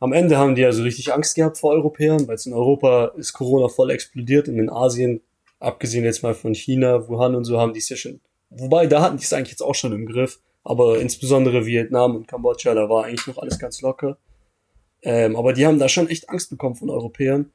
[0.00, 3.12] Am Ende haben die ja so richtig Angst gehabt vor Europäern, weil es in Europa
[3.16, 5.20] ist Corona voll explodiert und in Asien,
[5.60, 8.20] abgesehen jetzt mal von China, Wuhan und so, haben die es ja schon.
[8.50, 10.40] Wobei, da hatten die es eigentlich jetzt auch schon im Griff.
[10.62, 14.16] Aber insbesondere Vietnam und Kambodscha, da war eigentlich noch alles ganz locker.
[15.02, 17.52] Ähm, aber die haben da schon echt Angst bekommen von Europäern,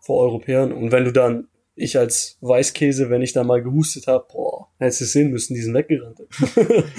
[0.00, 0.72] vor Europäern.
[0.72, 5.00] Und wenn du dann, ich als Weißkäse, wenn ich da mal gehustet habe, boah, hättest
[5.00, 6.20] du es sehen müssen, die sind weggerannt.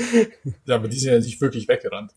[0.65, 2.11] Ja, aber die sind ja nicht wirklich weggerannt.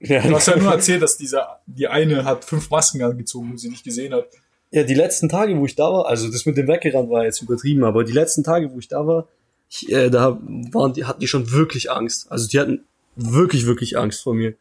[0.00, 3.56] ja, Du hast ja nur erzählt, dass dieser, die eine hat fünf Masken angezogen, wo
[3.56, 4.28] sie nicht gesehen hat.
[4.70, 7.42] ja, die letzten Tage, wo ich da war, also das mit dem Weggerannt war jetzt
[7.42, 9.28] übertrieben, aber die letzten Tage, wo ich da war,
[9.68, 10.38] ich, äh, da
[10.72, 12.30] waren die, hatten die schon wirklich Angst.
[12.30, 12.84] Also die hatten
[13.16, 14.54] wirklich, wirklich Angst vor mir.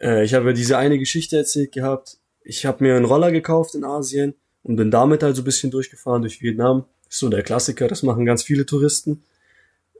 [0.00, 2.18] Äh, ich habe ja diese eine Geschichte erzählt gehabt.
[2.44, 5.70] Ich habe mir einen Roller gekauft in Asien und bin damit halt so ein bisschen
[5.70, 6.84] durchgefahren durch Vietnam.
[7.08, 9.22] Ist so der Klassiker, das machen ganz viele Touristen.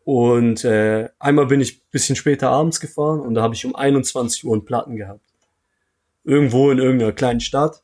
[0.04, 4.44] Und äh, einmal bin ich bisschen später abends gefahren und da habe ich um 21
[4.44, 5.20] Uhr einen Platten gehabt.
[6.24, 7.82] Irgendwo in irgendeiner kleinen Stadt,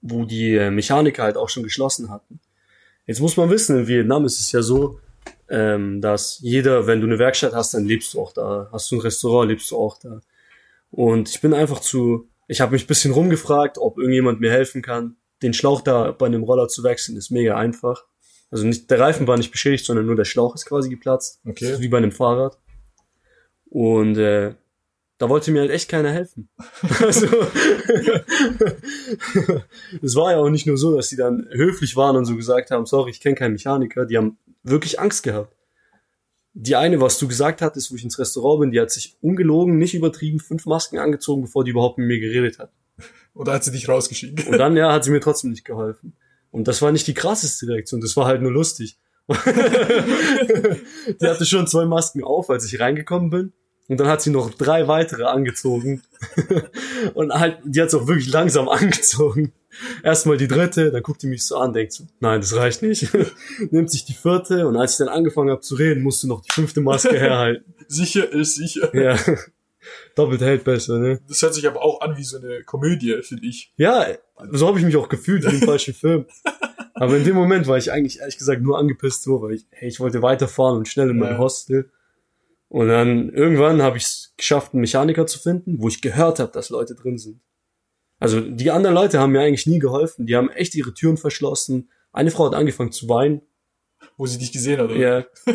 [0.00, 2.40] wo die äh, Mechaniker halt auch schon geschlossen hatten.
[3.06, 5.00] Jetzt muss man wissen, in Vietnam ist es ja so,
[5.48, 8.68] ähm, dass jeder, wenn du eine Werkstatt hast, dann lebst du auch da.
[8.72, 10.20] Hast du ein Restaurant, lebst du auch da.
[10.92, 14.82] Und ich bin einfach zu, ich habe mich ein bisschen rumgefragt, ob irgendjemand mir helfen
[14.82, 15.16] kann.
[15.40, 18.06] Den Schlauch da bei einem Roller zu wechseln, ist mega einfach.
[18.50, 21.40] Also nicht, der Reifen war nicht beschädigt, sondern nur der Schlauch ist quasi geplatzt.
[21.46, 21.76] Okay.
[21.78, 22.58] Wie bei einem Fahrrad.
[23.66, 24.54] Und äh,
[25.18, 26.48] da wollte mir halt echt keiner helfen.
[26.98, 27.26] also,
[30.02, 32.72] es war ja auch nicht nur so, dass die dann höflich waren und so gesagt
[32.72, 34.06] haben, sorry, ich kenne keinen Mechaniker.
[34.06, 35.54] Die haben wirklich Angst gehabt.
[36.52, 39.78] Die eine, was du gesagt hattest, wo ich ins Restaurant bin, die hat sich ungelogen,
[39.78, 42.72] nicht übertrieben, fünf Masken angezogen, bevor die überhaupt mit mir geredet hat.
[43.34, 44.46] Oder hat sie dich rausgeschickt?
[44.48, 46.16] Und dann, ja, hat sie mir trotzdem nicht geholfen.
[46.50, 48.98] Und das war nicht die krasseste Reaktion, das war halt nur lustig.
[49.28, 49.34] die
[51.26, 53.52] hatte schon zwei Masken auf, als ich reingekommen bin.
[53.88, 56.02] Und dann hat sie noch drei weitere angezogen.
[57.14, 59.52] und halt, die hat es auch wirklich langsam angezogen.
[60.02, 63.08] Erstmal die dritte, dann guckt die mich so an, denkt so, nein, das reicht nicht.
[63.70, 66.52] Nimmt sich die vierte und als ich dann angefangen habe zu reden, musste noch die
[66.52, 67.74] fünfte Maske herhalten.
[67.88, 68.94] Sicher ist sicher.
[68.94, 69.16] Ja.
[70.14, 71.20] Doppelt hält besser, ne?
[71.26, 73.72] Das hört sich aber auch an wie so eine Komödie, finde ich.
[73.76, 74.06] Ja,
[74.50, 76.26] so habe ich mich auch gefühlt wie im falschen Film.
[76.94, 79.88] Aber in dem Moment war ich eigentlich ehrlich gesagt nur angepisst so, weil ich, hey,
[79.88, 81.38] ich wollte weiterfahren und schnell in mein Ja.
[81.38, 81.90] Hostel.
[82.68, 86.52] Und dann irgendwann habe ich es geschafft, einen Mechaniker zu finden, wo ich gehört habe,
[86.52, 87.40] dass Leute drin sind.
[88.20, 90.26] Also die anderen Leute haben mir eigentlich nie geholfen.
[90.26, 91.88] Die haben echt ihre Türen verschlossen.
[92.12, 93.40] Eine Frau hat angefangen zu weinen.
[94.16, 94.96] Wo sie dich gesehen hat, oder?
[94.96, 95.24] Ja.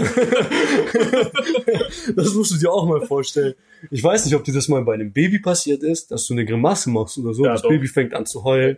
[2.15, 3.53] das musst du dir auch mal vorstellen.
[3.91, 6.45] Ich weiß nicht, ob dir das mal bei einem Baby passiert ist, dass du eine
[6.45, 7.45] Grimasse machst oder so.
[7.45, 7.69] Ja, das doch.
[7.69, 8.77] Baby fängt an zu heulen.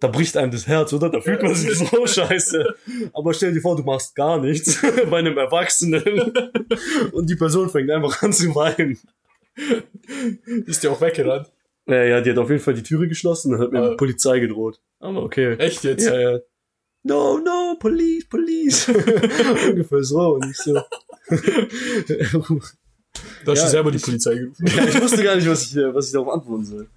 [0.00, 1.10] Da bricht einem das Herz, oder?
[1.10, 2.74] Da fühlt man sich so scheiße.
[3.12, 4.80] Aber stell dir vor, du machst gar nichts
[5.10, 6.32] bei einem Erwachsenen
[7.12, 8.98] und die Person fängt einfach an zu weinen.
[10.66, 11.50] Ist dir auch weggerannt.
[11.88, 14.40] Ja, ja, die hat auf jeden Fall die Türe geschlossen und hat mir mit Polizei
[14.40, 14.80] gedroht.
[15.00, 15.54] Aber okay.
[15.54, 16.06] Echt jetzt?
[16.06, 16.38] Ja, ja.
[17.02, 18.88] No, no, police, police.
[19.68, 20.34] Ungefähr so.
[20.34, 20.74] Und ich so.
[23.44, 24.66] Da hast Ja, du selber die Polizei gerufen.
[24.66, 26.88] Ja, ich wusste gar nicht, was ich, äh, was ich darauf antworten soll.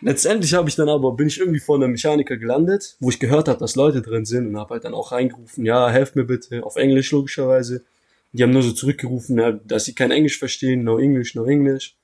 [0.00, 3.48] Letztendlich habe ich dann aber, bin ich irgendwie vor einem Mechaniker gelandet, wo ich gehört
[3.48, 6.64] habe, dass Leute drin sind und habe halt dann auch reingerufen, ja, helft mir bitte,
[6.64, 7.84] auf Englisch logischerweise.
[8.32, 11.96] Die haben nur so zurückgerufen, ja, dass sie kein Englisch verstehen, no English, no English.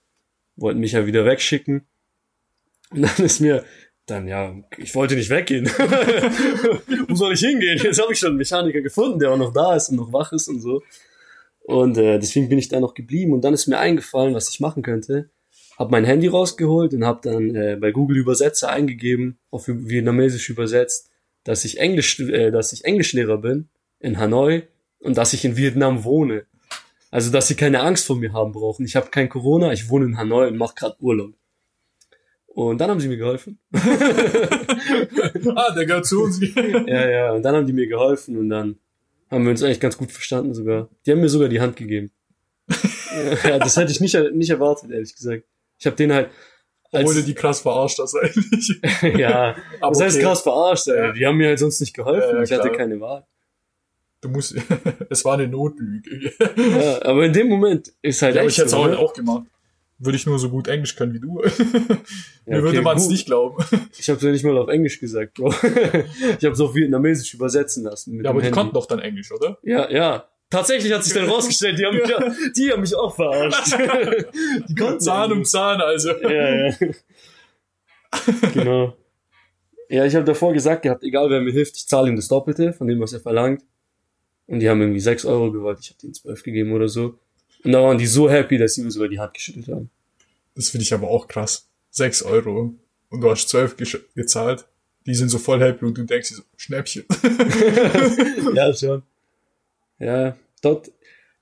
[0.56, 1.86] Wollten mich ja wieder wegschicken.
[2.94, 3.64] Und dann ist mir,
[4.06, 5.66] dann ja, ich wollte nicht weggehen.
[7.08, 7.78] Wo soll ich hingehen?
[7.82, 10.32] Jetzt habe ich schon einen Mechaniker gefunden, der auch noch da ist und noch wach
[10.32, 10.82] ist und so.
[11.64, 13.32] Und äh, deswegen bin ich da noch geblieben.
[13.32, 15.30] Und dann ist mir eingefallen, was ich machen könnte.
[15.78, 21.10] Hab mein Handy rausgeholt und hab dann äh, bei Google Übersetzer eingegeben, auf Vietnamesisch übersetzt,
[21.42, 24.64] dass ich Englisch, äh, dass ich Englischlehrer bin in Hanoi
[25.00, 26.44] und dass ich in Vietnam wohne.
[27.10, 28.84] Also dass sie keine Angst vor mir haben brauchen.
[28.84, 31.32] Ich habe kein Corona, ich wohne in Hanoi und mache gerade Urlaub.
[32.54, 33.58] Und dann haben sie mir geholfen.
[35.56, 36.40] ah, der gehört zu uns.
[36.86, 38.76] Ja, ja, und dann haben die mir geholfen und dann
[39.30, 40.88] haben wir uns eigentlich ganz gut verstanden sogar.
[41.04, 42.12] Die haben mir sogar die Hand gegeben.
[43.44, 45.44] ja, das hätte ich nicht, nicht erwartet, ehrlich gesagt.
[45.78, 46.30] Ich habe den halt
[46.92, 48.80] als, Obwohl du die krass verarscht hast eigentlich.
[49.18, 50.24] ja, Aber das heißt okay.
[50.24, 51.12] krass verarscht, ey.
[51.14, 52.36] Die haben mir halt sonst nicht geholfen.
[52.36, 53.26] Ja, ich hatte keine Wahl.
[54.20, 54.54] Du musst,
[55.10, 56.32] es war eine Notlüge.
[56.56, 58.86] Ja, aber in dem Moment ist halt Ja, aber echt ich hätte es so, auch,
[58.86, 58.98] ne?
[58.98, 59.44] auch gemacht.
[60.04, 61.42] Würde ich nur so gut Englisch können wie du.
[62.46, 63.64] Ja, Mir okay, würde man es nicht glauben.
[63.98, 65.48] Ich habe ja nicht mal auf Englisch gesagt, Bro.
[65.62, 68.22] ich habe es auf Vietnamesisch übersetzen lassen.
[68.22, 68.54] Ja, aber die Handy.
[68.58, 69.56] konnten doch dann Englisch, oder?
[69.62, 70.28] Ja, ja.
[70.50, 73.78] Tatsächlich hat sich dann rausgestellt, die haben mich, ja, die haben mich auch verarscht.
[74.68, 75.44] die konnten Zahn um.
[75.44, 76.10] Zahn, also.
[76.20, 76.74] Ja, ja.
[78.52, 78.94] genau.
[79.88, 82.74] Ja, ich habe davor gesagt gehabt, egal wer mir hilft, ich zahle ihm das Doppelte
[82.74, 83.62] von dem, was er verlangt.
[84.46, 87.18] Und die haben irgendwie 6 Euro gewollt, ich habe denen 12 gegeben oder so.
[87.64, 89.90] Und da waren die so happy, dass sie mir sogar die Hand geschüttelt haben.
[90.54, 91.66] Das finde ich aber auch krass.
[91.90, 92.74] Sechs Euro.
[93.08, 94.66] Und du hast zwölf gezahlt.
[95.06, 97.04] Die sind so voll happy und du denkst dir so, Schnäppchen.
[98.54, 99.02] ja, schon.
[99.98, 100.90] Ja, dort,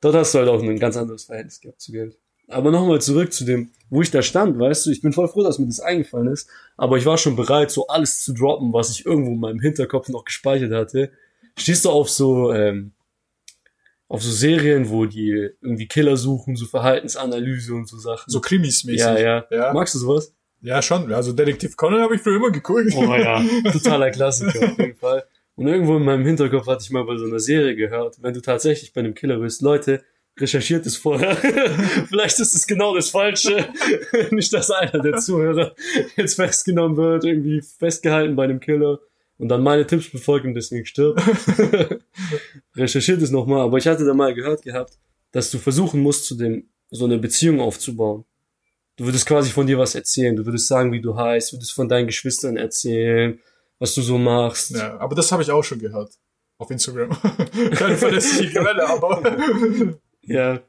[0.01, 2.17] dort hast du halt auch ein ganz anderes Verhältnis gehabt zu Geld.
[2.49, 5.43] Aber nochmal zurück zu dem, wo ich da stand, weißt du, ich bin voll froh,
[5.43, 8.91] dass mir das eingefallen ist, aber ich war schon bereit, so alles zu droppen, was
[8.91, 11.13] ich irgendwo in meinem Hinterkopf noch gespeichert hatte.
[11.57, 12.93] Stehst du auf so, ähm,
[14.13, 18.31] auf so Serien, wo die irgendwie Killer suchen, so Verhaltensanalyse und so Sachen.
[18.31, 18.99] So Krimis-mäßig.
[18.99, 19.73] ja, ja, Ja.
[19.73, 20.35] Magst du sowas?
[20.61, 21.11] Ja, schon.
[21.11, 22.93] Also Detektiv Conan habe ich früher immer geguckt.
[22.95, 25.25] Oh ja, totaler Klassiker auf jeden Fall.
[25.55, 28.43] Und irgendwo in meinem Hinterkopf hatte ich mal bei so einer Serie gehört, wenn du
[28.43, 30.03] tatsächlich bei einem Killer bist, Leute,
[30.39, 31.35] recherchiert es vorher.
[32.09, 33.67] Vielleicht ist es genau das Falsche.
[34.31, 35.75] Nicht, dass einer der Zuhörer
[36.17, 39.01] jetzt festgenommen wird, irgendwie festgehalten bei einem Killer
[39.43, 41.21] und dann meine Tipps befolgt und deswegen stirbt.
[42.77, 45.01] recherchiert es nochmal, aber ich hatte da mal gehört gehabt,
[45.33, 48.25] dass du versuchen musst, zu dem so eine Beziehung aufzubauen.
[48.95, 50.37] Du würdest quasi von dir was erzählen.
[50.37, 53.41] Du würdest sagen, wie du heißt, würdest von deinen Geschwistern erzählen,
[53.81, 54.77] was du so machst.
[54.77, 56.13] Ja, aber das habe ich auch schon gehört.
[56.59, 57.11] Auf Instagram.
[57.73, 59.99] Keine verlässliche Quelle, aber.
[60.21, 60.61] Ja.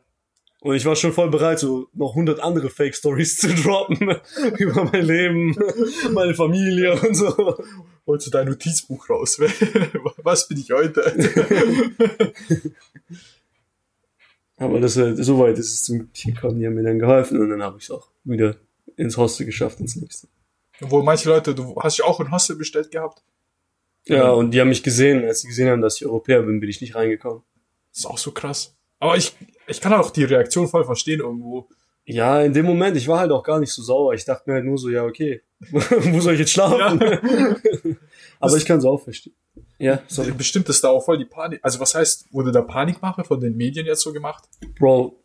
[0.63, 4.15] Und ich war schon voll bereit, so noch hundert andere Fake Stories zu droppen
[4.57, 5.57] über mein Leben,
[6.11, 7.61] meine Familie und so.
[8.07, 9.39] Holst du dein Notizbuch raus?
[10.23, 11.03] Was bin ich heute?
[14.55, 16.59] Aber das, äh, so weit ist es zum Glück gekommen.
[16.59, 18.55] Die haben mir dann geholfen und dann habe ich es auch wieder
[18.95, 20.29] ins Hostel geschafft, ins nächste.
[20.81, 23.21] Obwohl manche Leute, du hast ja auch ein Hostel bestellt gehabt.
[24.07, 25.25] Ja, und die haben mich gesehen.
[25.25, 27.43] Als sie gesehen haben, dass ich Europäer bin, bin ich nicht reingekommen.
[27.91, 28.77] Das ist auch so krass.
[29.03, 29.35] Aber ich,
[29.67, 31.67] ich kann auch die Reaktion voll verstehen irgendwo.
[32.05, 34.13] Ja, in dem Moment, ich war halt auch gar nicht so sauer.
[34.13, 37.01] Ich dachte mir halt nur so, ja, okay, wo soll ich jetzt schlafen?
[38.39, 39.35] Aber ich kann es auch verstehen.
[39.77, 40.31] Ja, sorry.
[40.31, 41.59] Bestimmt ist da auch voll die Panik.
[41.61, 44.45] Also was heißt, wurde da Panikmache von den Medien jetzt so gemacht?
[44.79, 45.21] Bro,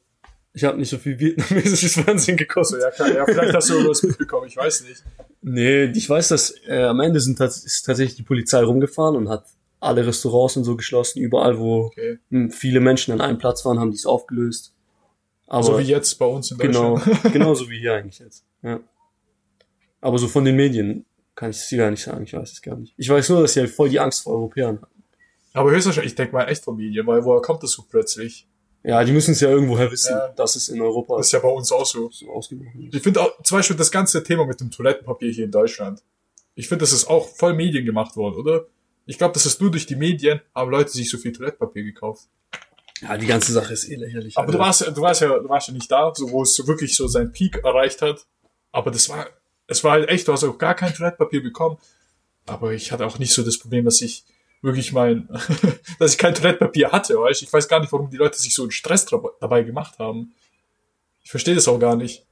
[0.53, 2.81] ich habe nicht so viel vietnamesisches Fernsehen gekostet.
[2.83, 5.05] ja, klar, ja, vielleicht hast du irgendwas mitbekommen, ich weiß nicht.
[5.43, 9.29] Nee, ich weiß, dass äh, am Ende sind tats ist tatsächlich die Polizei rumgefahren und
[9.29, 9.45] hat
[9.81, 11.21] alle Restaurants und so geschlossen.
[11.21, 12.19] Überall, wo Okay.
[12.31, 14.75] hm, viele Menschen an einem Platz waren, haben die es aufgelöst.
[15.47, 17.33] Aber so wie jetzt bei uns in genau, Deutschland.
[17.33, 18.45] genauso wie hier eigentlich jetzt.
[18.63, 18.81] Ja.
[20.01, 22.77] Aber so von den Medien Kann ich dir gar nicht sagen, ich weiß es gar
[22.77, 22.95] nicht.
[22.97, 25.05] Ich weiß nur, dass sie halt voll die Angst vor Europäern haben.
[25.55, 28.47] Aber höchstwahrscheinlich, ich denke mal echt Familie, weil woher kommt das so plötzlich?
[28.85, 30.29] Ja, die müssen es ja irgendwoher wissen, Ja.
[30.29, 32.11] dass es in Europa Das ist ja bei uns auch so.
[32.11, 32.91] so ausgebrochen.
[32.93, 36.03] Ich finde auch, zum Beispiel das ganze Thema mit dem Toilettenpapier hier in Deutschland.
[36.55, 38.67] Ich finde, das ist auch voll Medien gemacht worden, oder?
[39.09, 42.29] Ich glaube, das ist nur durch die Medien, haben Leute sich so viel Toilettenpapier gekauft.
[43.01, 44.37] Ja, die ganze Sache ist eh lächerlich.
[44.37, 46.95] Aber du warst, du warst ja, du warst ja nicht da, so, wo es wirklich
[46.95, 48.27] so seinen Peak erreicht hat.
[48.71, 49.27] Aber das war,
[49.67, 51.79] es war halt echt, du hast auch gar kein Toilettenpapier bekommen.
[52.45, 54.25] Aber ich hatte auch nicht so das Problem, dass ich
[54.61, 55.27] wirklich mein,
[55.99, 57.43] dass ich kein Toilettenpapier hatte, weißt?
[57.43, 60.35] Ich weiß gar nicht, warum die Leute sich so einen Stress dabei gemacht haben.
[61.23, 62.27] Ich verstehe das auch gar nicht.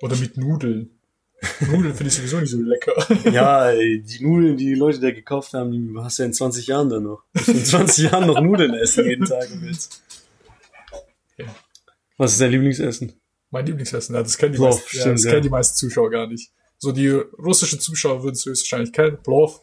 [0.00, 0.99] Oder mit Nudeln.
[1.60, 2.92] Nudeln finde ich sowieso nicht so lecker.
[3.32, 6.34] Ja, ey, die Nudeln, die die Leute da gekauft haben, die hast du ja in
[6.34, 7.24] 20 Jahren dann noch.
[7.32, 10.02] Du in 20 Jahren noch Nudeln essen jeden Tag willst.
[11.38, 11.46] Ja.
[12.18, 13.12] Was ist dein Lieblingsessen?
[13.50, 15.30] Mein Lieblingsessen, ja, das kennen die, Plov, meisten, ja, stimmt, das ja.
[15.30, 16.52] kennen die meisten Zuschauer gar nicht.
[16.78, 19.60] So die russischen Zuschauer würden es höchstwahrscheinlich kennen, Plov,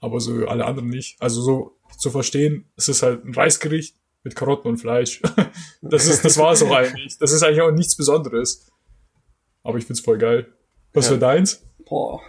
[0.00, 1.20] aber so alle anderen nicht.
[1.20, 5.20] Also so zu verstehen, es ist halt ein Reisgericht mit Karotten und Fleisch.
[5.80, 7.18] Das ist, das war es auch eigentlich.
[7.18, 8.66] Das ist eigentlich auch nichts Besonderes.
[9.62, 10.52] Aber ich find's voll geil.
[10.98, 11.12] Was Ja.
[11.14, 11.64] für deins?
[11.88, 12.20] Boah,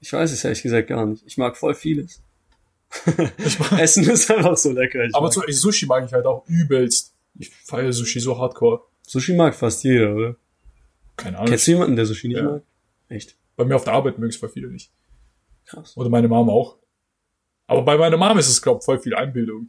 [0.00, 1.24] ich weiß es ehrlich gesagt gar nicht.
[1.26, 2.22] Ich mag voll vieles.
[3.78, 5.04] Essen ist einfach so lecker.
[5.04, 5.52] Ich Aber mag.
[5.52, 7.14] Sushi mag ich halt auch übelst.
[7.38, 8.80] Ich feiere Sushi so hardcore.
[9.06, 10.36] Sushi mag fast jeder, oder?
[11.16, 11.50] Keine Ahnung.
[11.50, 12.44] Kennst du jemanden, der Sushi nicht Ja.
[12.44, 12.62] mag?
[13.08, 13.36] Echt?
[13.56, 14.90] Bei mir auf der Arbeit mögen es voll viele nicht.
[15.66, 15.96] Krass.
[15.96, 16.78] Oder meine Mom auch.
[17.66, 19.68] Aber bei meiner Mom ist es, glaub voll viel Einbildung.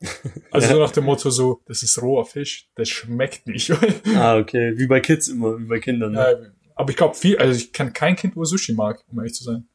[0.50, 0.74] Also Ja.
[0.74, 3.70] so nach dem Motto so, das ist roher Fisch, das schmeckt nicht.
[4.14, 4.76] Ah, okay.
[4.76, 6.12] Wie bei Kids immer, wie bei Kindern.
[6.14, 6.18] Ne?
[6.18, 9.34] ja, aber ich glaube viel, also ich kenne kein Kind, wo Sushi mag, um ehrlich
[9.34, 9.68] zu sein.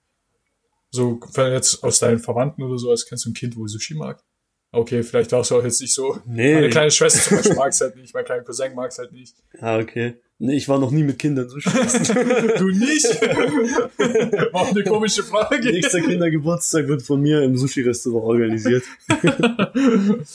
[0.90, 3.94] So, wenn jetzt aus deinen Verwandten oder so, als kennst du ein Kind, wo Sushi
[3.94, 4.24] mag?
[4.72, 6.20] Okay, vielleicht warst du auch jetzt nicht so.
[6.26, 6.56] Nee.
[6.56, 9.12] Meine kleine Schwester zum Beispiel mag es halt nicht, mein kleiner Cousin mag es halt
[9.12, 9.36] nicht.
[9.60, 10.16] Ah, okay.
[10.40, 12.06] Nee, ich war noch nie mit Kindern Sushi essen.
[12.58, 13.06] Du nicht?
[14.52, 15.72] War eine komische Frage.
[15.72, 18.84] Nächster Kindergeburtstag wird von mir im Sushi-Restaurant organisiert.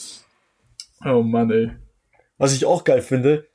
[1.03, 1.71] Oh Mann, ey.
[2.37, 3.47] Was ich auch geil finde,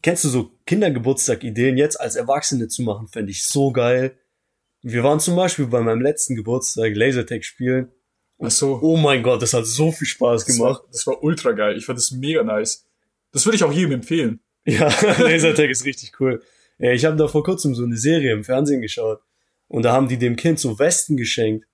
[0.00, 4.16] kennst du so Kindergeburtstag-Ideen jetzt als Erwachsene zu machen, fände ich so geil.
[4.82, 7.90] Wir waren zum Beispiel bei meinem letzten Geburtstag Lasertag spielen.
[8.38, 8.78] Ach so.
[8.82, 10.82] Oh mein Gott, das hat so viel Spaß Das gemacht.
[10.82, 11.76] war, das war ultra geil.
[11.76, 12.84] Ich fand das mega nice.
[13.32, 14.40] Das würde ich auch jedem empfehlen.
[14.68, 14.88] Ja,
[15.20, 16.42] Lasertag ist richtig cool.
[16.78, 19.20] Ja, ich habe da vor kurzem so eine Serie im Fernsehen geschaut.
[19.68, 21.66] Und da haben die dem Kind so Westen geschenkt.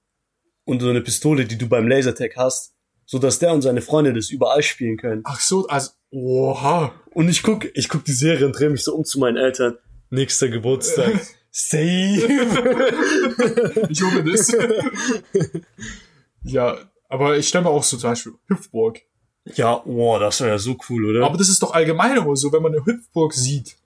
[0.64, 2.71] Und so eine Pistole, die du beim Lasertag hast.
[3.12, 5.20] So dass der und seine Freunde das überall spielen können.
[5.26, 6.94] Ach so, also, oha.
[7.10, 9.76] Und ich guck, ich guck die Serie und drehe mich so um zu meinen Eltern.
[10.08, 11.20] Nächster Geburtstag.
[11.50, 11.76] Safe.
[13.90, 14.56] Ich hoffe das.
[16.42, 16.78] ja,
[17.10, 19.02] aber ich stelle mir auch so zum Beispiel Hüpfburg.
[19.56, 21.26] ja, wow, das wäre ja so cool, oder?
[21.26, 23.76] Aber das ist doch allgemein immer so, wenn man eine Hüpfburg sieht.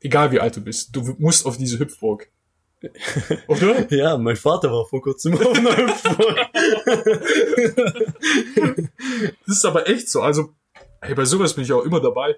[0.00, 2.31] Egal wie alt du bist, du musst auf diese Hüpfburg.
[3.48, 3.90] Oder?
[3.92, 6.36] ja, mein Vater war vor kurzem auf Hüpfburg.
[9.46, 10.22] Das ist aber echt so.
[10.22, 10.54] Also,
[11.00, 12.36] hey, bei sowas bin ich auch immer dabei.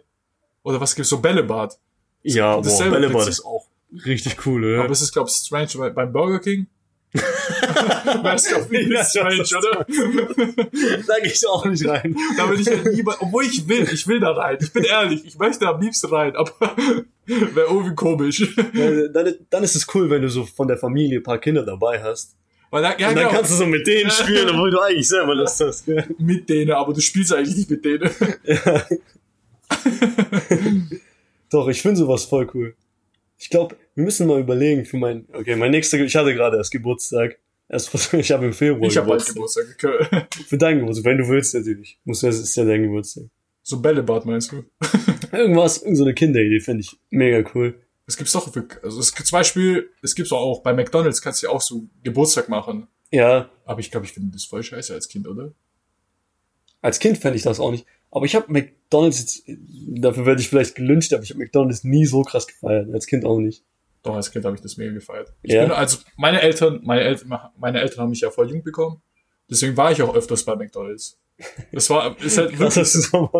[0.62, 1.78] Oder was gibt's so Bällebad?
[2.22, 3.28] ja, boah, Bällebad Prinzip.
[3.30, 3.66] ist auch
[4.04, 4.85] richtig cool, oder?
[4.85, 6.66] Aber es ist, glaube ich, strange bei- beim Burger King.
[8.22, 9.87] Weißt du, wie Ja, das ist oder?
[11.07, 12.16] da gehe ich auch nicht rein.
[12.37, 14.59] Da will ich ja lieber, obwohl ich will, ich will da rein.
[14.61, 16.53] Ich bin ehrlich, ich möchte am liebsten rein, aber
[17.27, 18.57] wäre irgendwie komisch.
[19.12, 22.03] Dann, dann ist es cool, wenn du so von der Familie ein paar Kinder dabei
[22.03, 22.35] hast.
[22.70, 25.07] Weil da, ja, Und dann genau, kannst du so mit denen spielen, obwohl du eigentlich
[25.07, 25.87] selber Lust hast.
[25.87, 26.05] gell?
[26.18, 28.11] mit denen, aber du spielst eigentlich nicht mit denen.
[31.50, 32.74] Doch, ich finde sowas voll cool.
[33.38, 36.72] Ich glaube, wir müssen mal überlegen für mein, okay, mein nächster, ich hatte gerade erst
[36.72, 37.38] Geburtstag.
[37.68, 39.78] Erst, ich habe im Februar Ich habe bald Geburtstag.
[39.78, 40.35] Geburtstag.
[40.46, 41.98] Für deinen Geburtstag, wenn du willst natürlich.
[42.04, 43.24] Muss das ist ja dein Geburtstag.
[43.62, 44.64] So Bällebad meinst du?
[45.33, 47.80] Irgendwas, irgendeine so eine Kinderidee finde ich mega cool.
[48.07, 51.42] Es gibt's doch, für, also es gibt zum Beispiel, es gibt's auch bei McDonalds kannst
[51.42, 52.87] du ja auch so Geburtstag machen.
[53.11, 55.54] Ja, Aber ich glaube, ich finde das voll scheiße als Kind, oder?
[56.85, 57.87] als Kind fände ich das auch nicht.
[58.11, 62.04] Aber ich habe McDonalds jetzt, dafür werde ich vielleicht gelünscht, aber ich habe McDonalds nie
[62.04, 62.92] so krass gefeiert.
[62.92, 63.64] Als Kind auch nicht.
[64.04, 65.32] Doch, als Kind habe ich das mega gefeiert.
[65.42, 65.62] Ich Ja?
[65.62, 69.02] bin, also meine Eltern, meine Eltern, meine Eltern haben mich ja voll jung bekommen.
[69.50, 71.18] Deswegen war ich auch öfters bei McDonalds.
[71.72, 73.30] Das war, ist halt Krass, wirklich, so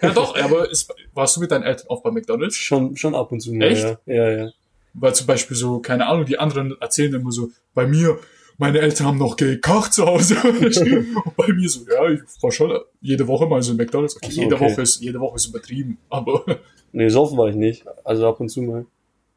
[0.00, 2.54] ja doch, aber ist, warst du mit deinen Eltern auch bei McDonalds?
[2.56, 3.82] schon, schon ab und zu mal, Echt?
[3.82, 3.98] ja.
[4.06, 4.50] Ja, ja.
[4.94, 8.18] Weil zum Beispiel so, keine Ahnung, die anderen erzählen immer so, bei mir,
[8.58, 10.36] meine Eltern haben noch gekocht zu Hause.
[10.42, 14.16] Und bei mir so, ja, ich war schon jede Woche mal so in McDonalds.
[14.16, 14.64] Okay, so, jede okay.
[14.72, 16.44] Woche ist, jede Woche ist übertrieben, aber
[16.92, 17.84] Nee, so offen war ich nicht.
[18.04, 18.86] Also ab und zu mal.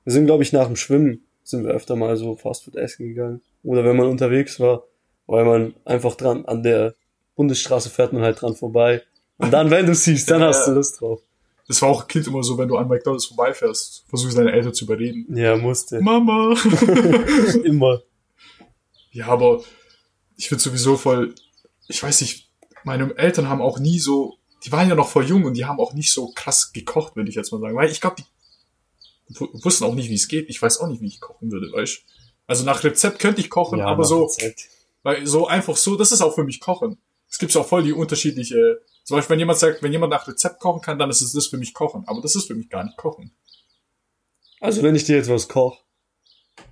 [0.09, 3.41] Wir sind, glaube ich, nach dem Schwimmen sind wir öfter mal so Fastfood essen gegangen.
[3.61, 4.85] Oder wenn man unterwegs war,
[5.27, 6.95] weil man einfach dran, an der
[7.35, 9.03] Bundesstraße fährt man halt dran vorbei.
[9.37, 10.71] Und dann, wenn du siehst, dann Ja, hast du.
[10.71, 11.21] Lust drauf.
[11.67, 14.85] Das war auch Kind immer so, wenn du an McDonalds vorbeifährst, versuchst deine Eltern zu
[14.85, 15.27] überreden.
[15.37, 16.01] Ja, musste.
[16.01, 16.55] Mama!
[17.63, 18.01] Immer.
[19.11, 19.61] Ja, aber
[20.37, 21.35] ich finde sowieso voll,
[21.87, 22.49] ich weiß nicht,
[22.83, 25.79] meine Eltern haben auch nie so, die waren ja noch voll jung und die haben
[25.79, 27.75] auch nicht so krass gekocht, würde ich jetzt mal sagen.
[27.75, 28.25] Weil ich glaube, die
[29.37, 30.49] wussten auch nicht, wie es geht.
[30.49, 32.01] Ich weiß auch nicht, wie ich kochen würde, weißt du?
[32.47, 34.69] Also nach Rezept könnte ich kochen, Ja, aber so, Rezept.
[35.03, 36.97] weil so einfach so, das ist auch für mich Kochen.
[37.29, 40.59] Es gibt auch voll die unterschiedliche, zum Beispiel, wenn jemand sagt, wenn jemand nach Rezept
[40.59, 42.03] kochen kann, dann ist es das für mich Kochen.
[42.07, 43.31] Aber das ist für mich gar nicht Kochen.
[44.59, 45.77] Also wenn ich dir jetzt was koche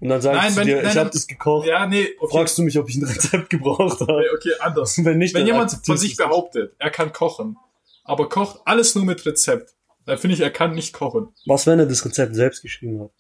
[0.02, 2.08] und dann sag Nein, ich zu wenn- dir, nein, ich habe das gekocht, Ja, nee,
[2.20, 2.38] okay.
[2.38, 4.20] fragst du mich, ob ich ein Rezept gebraucht habe.
[4.20, 4.98] Nee, okay, anders.
[5.06, 7.56] Wenn nicht, Wenn jemand von sich du behauptet, er kann kochen,
[8.04, 9.74] aber kocht alles nur mit Rezept,
[10.08, 11.28] dann finde ich, er kann nicht kochen.
[11.46, 13.12] Was, wenn er das Rezept selbst geschrieben hat?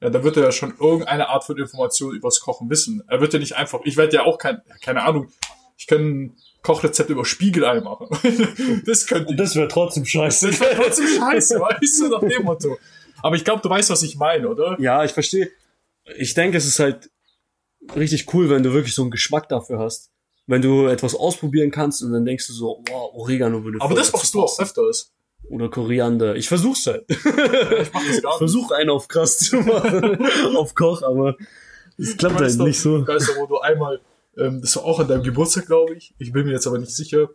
[0.00, 3.02] Ja, dann wird er ja schon irgendeine Art von Information übers Kochen wissen.
[3.08, 5.32] Er wird ja nicht einfach, ich werde ja auch kein, keine Ahnung,
[5.78, 8.08] ich kann ein Kochrezept über Spiegelei machen.
[8.86, 9.38] das könnte ich.
[9.38, 10.48] das wäre trotzdem scheiße.
[10.48, 12.76] Das wäre trotzdem scheiße, weißt du, nach dem Motto.
[13.22, 14.76] Aber ich glaube, du weißt, was ich meine, oder?
[14.78, 15.50] Ja, ich verstehe.
[16.18, 17.10] Ich denke, es ist halt
[17.96, 20.10] richtig cool, wenn du wirklich so einen Geschmack dafür hast.
[20.46, 24.12] Wenn du etwas ausprobieren kannst und dann denkst du so, wow, Oregano würde Aber das
[24.12, 25.14] machst du auch öfters.
[25.48, 26.36] Oder Koriander.
[26.36, 27.04] Ich versuch's halt.
[27.08, 30.26] Ich Ich versuche einen auf krass zu machen.
[30.56, 31.36] auf Koch, aber
[31.98, 33.06] es klappt halt nicht so.
[33.06, 34.00] Weißt du, wo du einmal,
[34.36, 36.14] ähm, das war auch an deinem Geburtstag, glaube ich.
[36.18, 37.28] Ich bin mir jetzt aber nicht sicher,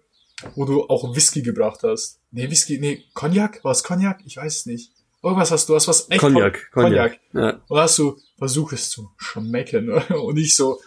[0.55, 2.19] wo du auch Whisky gebracht hast.
[2.31, 3.63] Nee, Whisky, nee, Cognac?
[3.63, 4.21] War es Cognac?
[4.25, 4.91] Ich weiß es nicht.
[5.21, 7.19] Irgendwas hast du, hast was echt Cognac, Cognac.
[7.33, 7.61] Ja.
[7.67, 9.91] Und hast du, versuch es zu schmecken.
[10.23, 10.79] Und ich so,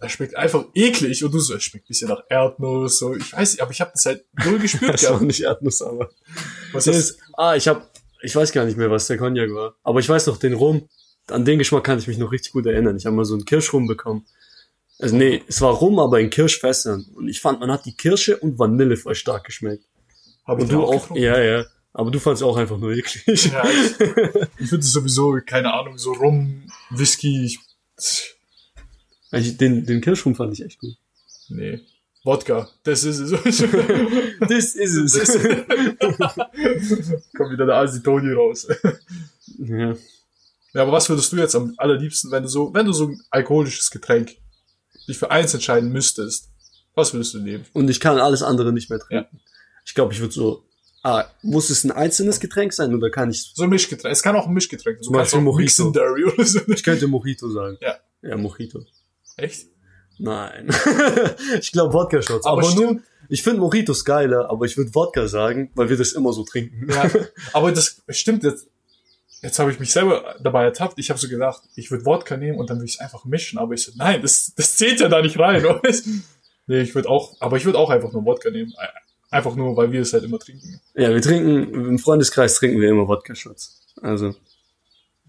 [0.00, 1.24] er schmeckt einfach eklig.
[1.24, 2.98] Und du so, es schmeckt ein bisschen nach Erdnuss.
[2.98, 5.82] So, ich weiß nicht, aber ich habe das halt null gespürt Das war nicht Erdnuss,
[5.82, 6.10] aber.
[6.72, 7.90] Was ist, ah, ich hab,
[8.22, 9.76] ich weiß gar nicht mehr, was der Cognac war.
[9.82, 10.88] Aber ich weiß noch, den Rum,
[11.28, 12.96] an den Geschmack kann ich mich noch richtig gut erinnern.
[12.96, 14.26] Ich habe mal so einen Kirschrum bekommen.
[14.98, 17.06] Also nee, es war Rum, aber in Kirschfässern.
[17.14, 19.84] Und ich fand, man hat die Kirsche und Vanille voll stark geschmeckt.
[20.44, 21.22] hab Und du auch, getrunken?
[21.22, 21.64] ja, ja.
[21.92, 23.46] Aber du fandst auch einfach nur eklig.
[23.46, 24.00] Ja, ich,
[24.58, 27.58] ich finde es sowieso, keine Ahnung, so Rum, Whisky, ich,
[29.32, 30.94] Ich, den, den Kirschrum fand ich echt gut.
[31.48, 31.80] nee.
[32.24, 33.30] Wodka, das ist es.
[34.40, 35.38] Das ist ist-
[37.36, 38.66] Kommt wieder der alte Toni raus.
[39.58, 39.94] ja.
[40.74, 43.20] Ja, aber was würdest du jetzt am allerliebsten, wenn du so, wenn du so ein
[43.30, 44.36] alkoholisches Getränk
[45.08, 46.50] dich für eins entscheiden müsstest,
[46.94, 47.64] was würdest du nehmen?
[47.72, 49.40] Und ich kann alles andere nicht mehr trinken.
[49.86, 50.64] Ich glaube, ich würde so,
[51.02, 54.12] ah, muss es ein einzelnes Getränk sein oder kann ich, So ein Mischgetränk.
[54.12, 55.04] Es kann auch ein Mischgetränk sein.
[55.04, 55.60] Zum Beispiel Mojito.
[55.62, 56.60] Mixendary oder so.
[56.66, 57.78] ich könnte Mojito sagen.
[57.80, 57.96] Ja.
[58.22, 58.84] Ja, Mojito.
[59.36, 59.66] Echt?
[60.18, 60.68] Nein.
[61.60, 62.46] ich glaube Wodka-Shots.
[62.46, 66.12] Aber Aber, nur, ich finde Mojitos geiler, aber ich würde Wodka sagen, weil wir das
[66.12, 66.88] immer so trinken.
[66.90, 67.10] Ja.
[67.52, 68.68] aber das stimmt jetzt.
[69.42, 70.98] Jetzt habe ich mich selber dabei ertappt.
[70.98, 73.58] Ich habe so gedacht, ich würde Wodka nehmen und dann würde ich es einfach mischen.
[73.58, 75.62] Aber ich so, nein, das, das zählt ja da nicht rein.
[76.66, 78.72] nee, ich würde auch, aber ich würde auch einfach nur Wodka nehmen.
[79.30, 80.80] Einfach nur, weil wir es halt immer trinken.
[80.94, 83.82] Ja, wir trinken, im Freundeskreis trinken wir immer Wodka-Shots.
[84.00, 84.34] Also,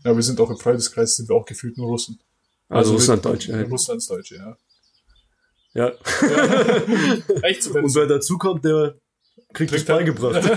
[0.05, 2.19] Ja, wir sind auch im Freundeskreis, sind wir auch gefühlt nur Russen.
[2.69, 3.47] Also, wir- Russland Deutsch.
[3.47, 3.61] Ja.
[3.61, 3.67] Ja.
[3.67, 4.57] Russlandsdeutsche, ja.
[5.73, 5.91] ja.
[7.43, 8.95] Echt so, Und wer dazukommt, der
[9.53, 10.49] kriegt das Trinkt er- beigebracht.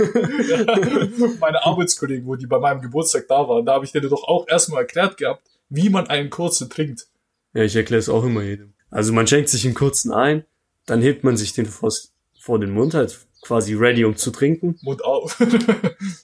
[1.40, 4.46] meine Arbeitskollegen, wo die bei meinem Geburtstag da waren, da habe ich denen doch auch
[4.48, 7.06] erstmal erklärt gehabt, wie man einen kurzen trinkt.
[7.54, 8.74] Ja, ich erkläre es auch immer jedem.
[8.90, 10.44] Also man schenkt sich einen kurzen ein,
[10.86, 14.78] dann hebt man sich den vors, vor den Mund, halt quasi ready, um zu trinken.
[14.82, 15.40] Mund auf.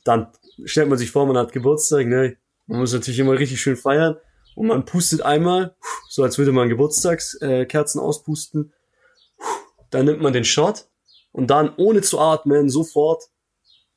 [0.05, 0.29] Dann
[0.65, 2.37] stellt man sich vor, man hat Geburtstag, ne?
[2.67, 4.17] Man muss natürlich immer richtig schön feiern.
[4.57, 5.77] Und man pustet einmal,
[6.09, 8.73] so als würde man Geburtstagskerzen äh, auspusten.
[9.91, 10.87] Dann nimmt man den Shot
[11.31, 13.23] und dann, ohne zu atmen, sofort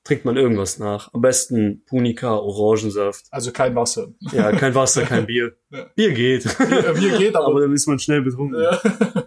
[0.04, 1.14] trinkt man irgendwas nach.
[1.14, 3.26] Am besten Punika, Orangensaft.
[3.32, 4.08] Also kein Wasser.
[4.32, 5.54] Ja, kein Wasser, kein Bier.
[5.70, 5.86] Ja.
[5.96, 6.44] Bier geht.
[6.58, 7.62] Bier, Bier geht, Aber aber.
[7.62, 8.62] dann ist man schnell betrunken.
[8.62, 8.80] Ja.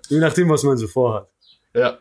[0.09, 1.29] Je nachdem, was man so vorhat.
[1.75, 1.99] ja.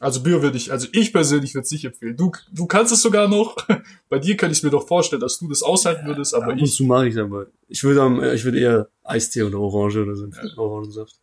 [0.00, 2.16] Also Bier würde ich, also ich persönlich würde es nicht empfehlen.
[2.16, 3.54] Du, du kannst es sogar noch.
[4.08, 6.62] Bei dir könnte ich mir doch vorstellen, dass du das aushalten würdest, aber Ab und
[6.62, 6.74] ich.
[6.74, 7.48] zu mache ich aber.
[7.68, 10.26] Ich würde äh, ich würde eher Eistee oder Orange oder so.
[10.56, 11.16] Orangensaft.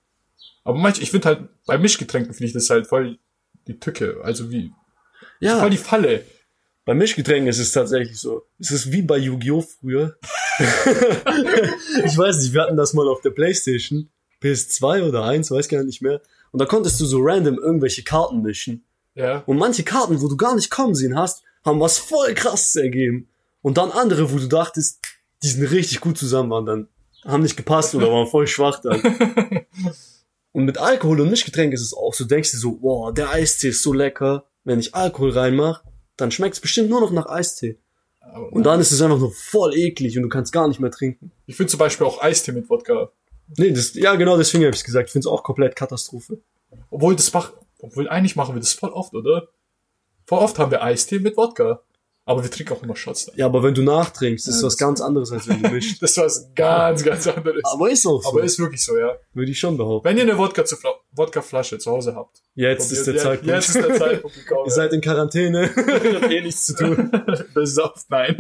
[0.64, 3.18] Aber manch, ich finde halt, bei Mischgetränken finde ich das halt voll
[3.68, 4.20] die Tücke.
[4.24, 4.72] Also wie,
[5.40, 6.24] Ja, voll die Falle.
[6.86, 8.44] bei Mischgetränken ist es tatsächlich so.
[8.60, 9.62] Es ist wie bei Yu-Gi-Oh!
[9.62, 10.18] früher.
[12.06, 14.10] ich weiß nicht, wir hatten das mal auf der Playstation.
[14.42, 16.22] PS2 oder 1, weiß gar nicht mehr.
[16.58, 18.84] Und da konntest du so random irgendwelche Karten mischen.
[19.14, 19.43] Ja.
[19.45, 23.30] Und manche Karten, wo du gar nicht kommen sehen hast, haben was voll krasses ergeben.
[23.62, 24.99] Und dann andere, wo du dachtest,
[25.43, 26.88] die sind richtig gut zusammen waren, dann
[27.24, 29.03] haben nicht gepasst oder waren voll schwach dann.
[30.51, 33.70] Und mit Alkohol und Mischgetränk ist es auch so, denkst du so, wow, der Eistee
[33.70, 34.45] ist so lecker.
[34.64, 35.84] Wenn ich Alkohol reinmache,
[36.16, 37.78] dann schmeckt es bestimmt nur noch nach Eistee.
[38.20, 40.89] Aber Und dann ist es einfach nur voll eklig und du kannst gar nicht mehr
[40.89, 41.32] trinken.
[41.45, 43.12] ich finde zum Beispiel auch Eistee mit Wodka.
[43.56, 46.39] Nee, das, ja genau, deswegen habe ich gesagt, ich finde es auch komplett Katastrophe.
[46.89, 49.48] Obwohl das mach, obwohl eigentlich machen wir das voll oft, oder?
[50.26, 51.82] Vor oft haben wir Eistee mit Wodka.
[52.28, 53.38] Aber wir trinken auch immer Shots dann.
[53.38, 56.02] Ja, aber wenn du nachtrinkst, ist was ganz anderes, als wenn du mischst.
[56.02, 57.62] Das ist was ganz, ganz anderes.
[57.64, 58.28] aber ist auch so.
[58.28, 59.16] Aber ist wirklich so, ja.
[59.34, 60.10] Würde ich schon behaupten.
[60.10, 62.41] Wenn ihr eine Wodka zu Fla Wodkaflasche zu Hause habt.
[62.54, 63.56] Jetzt ist der ja, Zeitpunkt.
[63.56, 64.62] Jetzt ist der Zeitpunkt gekommen.
[64.66, 65.70] Ihr seid in Quarantäne.
[65.76, 67.10] Habt eh nichts zu tun.
[67.54, 68.36] Besauft, nein.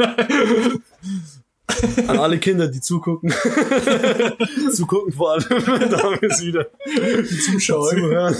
[2.07, 3.29] An alle Kinder, die zugucken.
[4.71, 5.45] zugucken vor allem.
[5.49, 6.67] da haben wir es wieder.
[6.85, 7.89] Die Zuschauer.
[7.89, 8.35] Zuhören.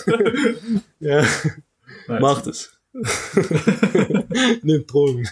[0.99, 1.21] ja.
[2.07, 2.21] Nice.
[2.21, 2.71] Macht es.
[4.63, 5.27] Nehmt Drogen.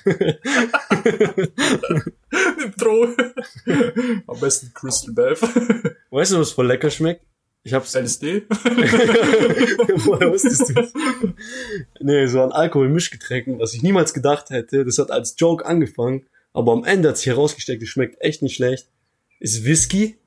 [2.77, 3.33] Droge.
[4.27, 5.41] Am besten Crystal Meth.
[6.11, 7.25] Weißt du, was voll lecker schmeckt?
[7.65, 7.95] Ich hab's.
[7.95, 8.43] LSD.
[10.05, 11.33] Woher wusstest du
[11.99, 14.85] Nee, so an Alkohol-Mischgetränken, was ich niemals gedacht hätte.
[14.85, 18.55] Das hat als Joke angefangen, aber am Ende hat sich herausgestellt, es schmeckt echt nicht
[18.55, 18.87] schlecht.
[19.39, 20.17] Ist Whisky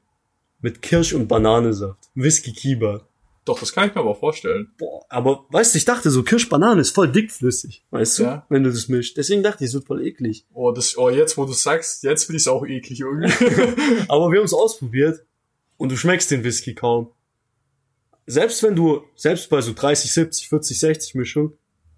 [0.60, 1.98] mit Kirsch- und Bananensaft.
[2.14, 3.06] Whisky Kiba.
[3.44, 4.72] Doch, das kann ich mir aber vorstellen.
[4.76, 8.46] Boah, aber weißt du, ich dachte so, Kirsch-Banane ist voll dickflüssig, weißt du, Ja.
[8.50, 9.16] wenn du das mischst.
[9.16, 10.44] Deswegen dachte ich, es wird voll eklig.
[10.52, 13.32] Oh, das, oh, jetzt, wo du sagst, jetzt finde ich es auch eklig irgendwie.
[14.08, 15.24] Aber wir haben es ausprobiert
[15.78, 17.10] und du schmeckst den Whisky kaum.
[18.26, 21.52] Selbst wenn du, selbst bei so 30, 70, 40, 60 Mischung,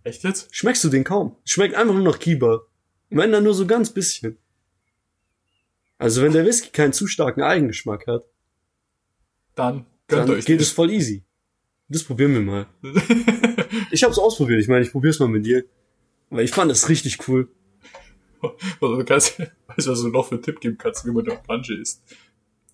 [0.04, 0.54] Echt jetzt?
[0.54, 1.34] schmeckst du den kaum.
[1.44, 2.60] Schmeckt einfach nur nach Kiba.
[3.10, 4.38] Wenn dann nur so ganz bisschen.
[5.98, 8.24] Also wenn der Whisky keinen zu starken Eigengeschmack hat,
[9.54, 10.68] Dann dann geht das.
[10.68, 11.24] es voll easy.
[11.88, 12.66] Das probieren wir mal.
[13.92, 14.60] Ich hab's ausprobiert.
[14.60, 15.64] Ich meine, ich probier's mal mit dir.
[16.28, 17.48] Weil ich fand das richtig cool.
[18.80, 21.28] Oder du kannst, weißt du, was du noch für einen Tipp geben kannst, wie man
[21.28, 22.02] eine Orange isst.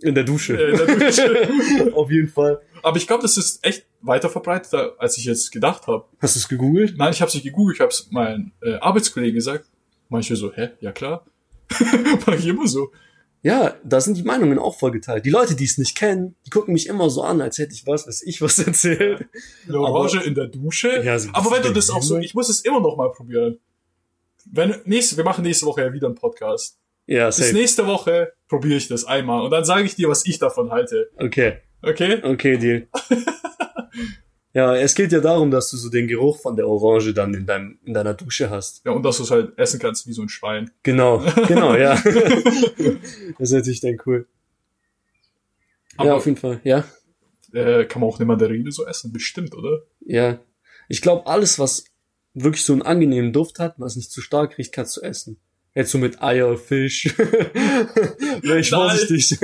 [0.00, 0.56] In der Dusche.
[0.58, 1.92] Äh, in der Dusche.
[1.94, 2.60] Auf jeden Fall.
[2.82, 6.04] Aber ich glaube, das ist echt weiter verbreiteter, als ich jetzt gedacht habe.
[6.18, 6.96] Hast du es gegoogelt?
[6.96, 9.70] Nein, ich habe es nicht gegoogelt, ich habe es meinen äh, Arbeitskollegen gesagt.
[10.08, 11.26] Manche so, hä, ja klar.
[12.26, 12.90] Mach ich immer so.
[13.42, 15.24] Ja, da sind die Meinungen auch voll geteilt.
[15.24, 17.86] Die Leute, die es nicht kennen, die gucken mich immer so an, als hätte ich
[17.86, 19.26] was, weiß ich was erzählt.
[19.68, 21.00] Eine Orange in der Dusche.
[21.04, 23.58] Ja, so Aber wenn du das auch so, ich muss es immer noch mal probieren.
[24.50, 26.78] Wenn, nächste, wir machen nächste Woche ja wieder einen Podcast.
[27.06, 27.52] Ja, Bis safe.
[27.52, 31.10] nächste Woche probiere ich das einmal und dann sage ich dir, was ich davon halte.
[31.16, 32.20] Okay, Okay?
[32.24, 32.88] okay, Deal.
[34.56, 37.44] ja, es geht ja darum, dass du so den Geruch von der Orange dann in
[37.44, 38.82] deinem, in deiner Dusche hast.
[38.86, 40.70] Ja, und dass du es halt essen kannst wie so ein Schwein.
[40.82, 41.94] Genau, genau, ja.
[43.38, 44.26] das ist natürlich dann cool.
[45.98, 46.84] Aber- ja, auf jeden Fall, ja.
[47.52, 49.12] Äh, kann man auch eine Mandarine so essen?
[49.12, 49.82] Bestimmt, oder?
[50.06, 50.40] Ja.
[50.88, 51.84] Ich glaube, alles, was
[52.32, 55.36] wirklich so einen angenehmen Duft hat, was nicht zu stark riecht, kannst du essen.
[55.74, 57.14] Jetzt so mit Eier, Fisch.
[57.18, 59.38] Wäre ich vorsichtig.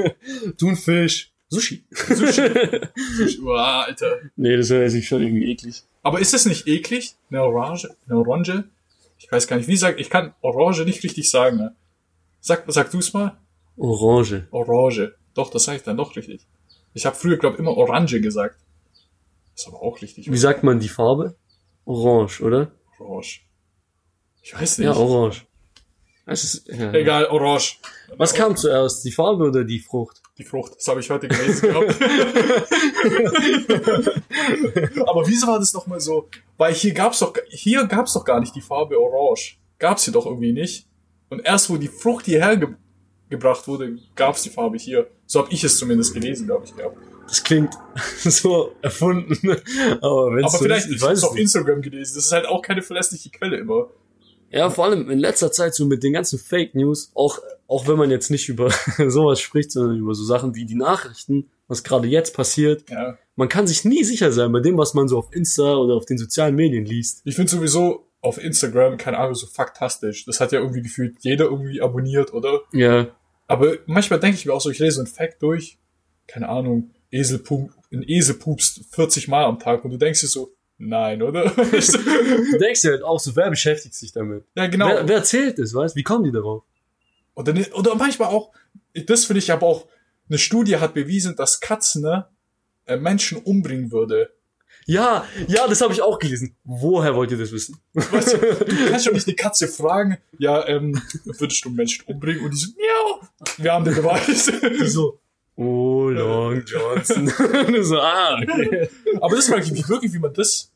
[0.56, 1.32] Thunfisch.
[1.53, 1.84] Sushi.
[3.42, 4.20] Uah, Alter.
[4.36, 5.82] Nee, das wäre sich schon irgendwie eklig.
[6.03, 7.16] Aber ist es nicht eklig?
[7.30, 7.94] Eine Orange?
[8.09, 8.64] Eine Orange?
[9.18, 9.68] Ich weiß gar nicht.
[9.68, 11.59] Wie sag, ich kann Orange nicht richtig sagen.
[11.59, 11.76] Ne?
[12.40, 13.36] Sag, sag du's mal.
[13.76, 14.48] Orange.
[14.50, 15.14] Orange.
[15.34, 16.46] Doch, das sage ich dann doch richtig.
[16.94, 18.57] Ich habe früher, glaube immer Orange gesagt.
[19.55, 20.32] Ist aber auch richtig.
[20.32, 21.36] Wie sagt man die Farbe?
[21.84, 22.72] Orange, oder?
[22.98, 23.42] Orange.
[24.42, 24.86] Ich weiß nicht.
[24.86, 25.44] Ja, orange.
[26.25, 26.93] Es ist, ja.
[26.93, 27.81] Egal, Orange.
[28.16, 30.23] Was kam zuerst, die Farbe oder die Frucht?
[30.39, 30.77] Die Frucht.
[30.77, 31.97] Das habe ich heute gelesen gehabt.
[35.09, 36.29] aber wieso war das nochmal so?
[36.57, 39.59] Weil hier gab's doch, hier gab's doch gar nicht die Farbe Orange.
[39.79, 40.87] Gab's hier doch irgendwie nicht.
[41.29, 42.68] Und erst wo die Frucht hierher ge
[43.29, 45.09] gebracht wurde, gab's die Farbe hier.
[45.27, 46.99] So habe ich es zumindest gelesen, glaube ich, gehabt.
[47.27, 47.73] Das klingt
[48.18, 49.57] so erfunden.
[50.03, 51.37] Aber wenn Aber vielleicht, ich ich weiß es auf.
[51.37, 52.14] Instagram gelesen.
[52.14, 53.89] Das ist halt auch keine verlässliche Quelle immer.
[54.53, 57.96] Ja, vor allem in letzter Zeit so mit den ganzen Fake News, auch, auch wenn
[57.96, 58.70] man jetzt nicht über
[59.09, 62.88] sowas spricht, sondern über so Sachen wie die Nachrichten, was gerade jetzt passiert.
[62.90, 63.16] Ja.
[63.34, 66.05] Man kann sich nie sicher sein bei dem, was man so auf Insta oder auf
[66.05, 67.22] den sozialen Medien liest.
[67.24, 70.26] Ich finde sowieso auf Instagram, keine Ahnung, so faktastisch.
[70.26, 72.61] Das hat ja irgendwie gefühlt jeder irgendwie abonniert, oder?
[72.72, 73.09] Ja,
[73.48, 75.78] Aber manchmal denke ich mir auch so, ich lese so ein Fact durch,
[76.26, 77.42] keine Ahnung, Esel
[77.92, 80.55] ein Esel pupst 40 Mal am Tag und du denkst dir so,
[80.89, 81.45] nein, oder?
[81.51, 84.45] du denkst dir halt auch so, wer beschäftigt sich damit?
[84.55, 84.89] ja, genau.
[84.89, 85.97] Wer, wer erzählt es, weißt?
[85.97, 86.64] Wie kommen die darauf?
[87.35, 88.53] Oder, oder manchmal auch,
[89.07, 89.87] das finde ich aber auch,
[90.28, 92.26] eine Studie hat bewiesen, dass Katzen ne,
[92.87, 94.33] äh, Menschen umbringen würde.
[94.87, 96.57] Ja, ja, das habe ich auch gelesen.
[96.64, 97.76] Woher wollt ihr das wissen?
[97.93, 102.45] Weißt du, du kannst doch nicht die Katze fragen, ja, ähm, würdest du Menschen umbringen?
[102.45, 103.28] Und die so, miau,
[103.59, 104.47] wir haben den Beweis.
[104.47, 105.20] Die so,
[105.57, 107.28] oh, Long Johnson.
[107.83, 108.89] So, ah, okay.
[109.20, 110.72] Aber das frage ich mich wirklich, wie man das,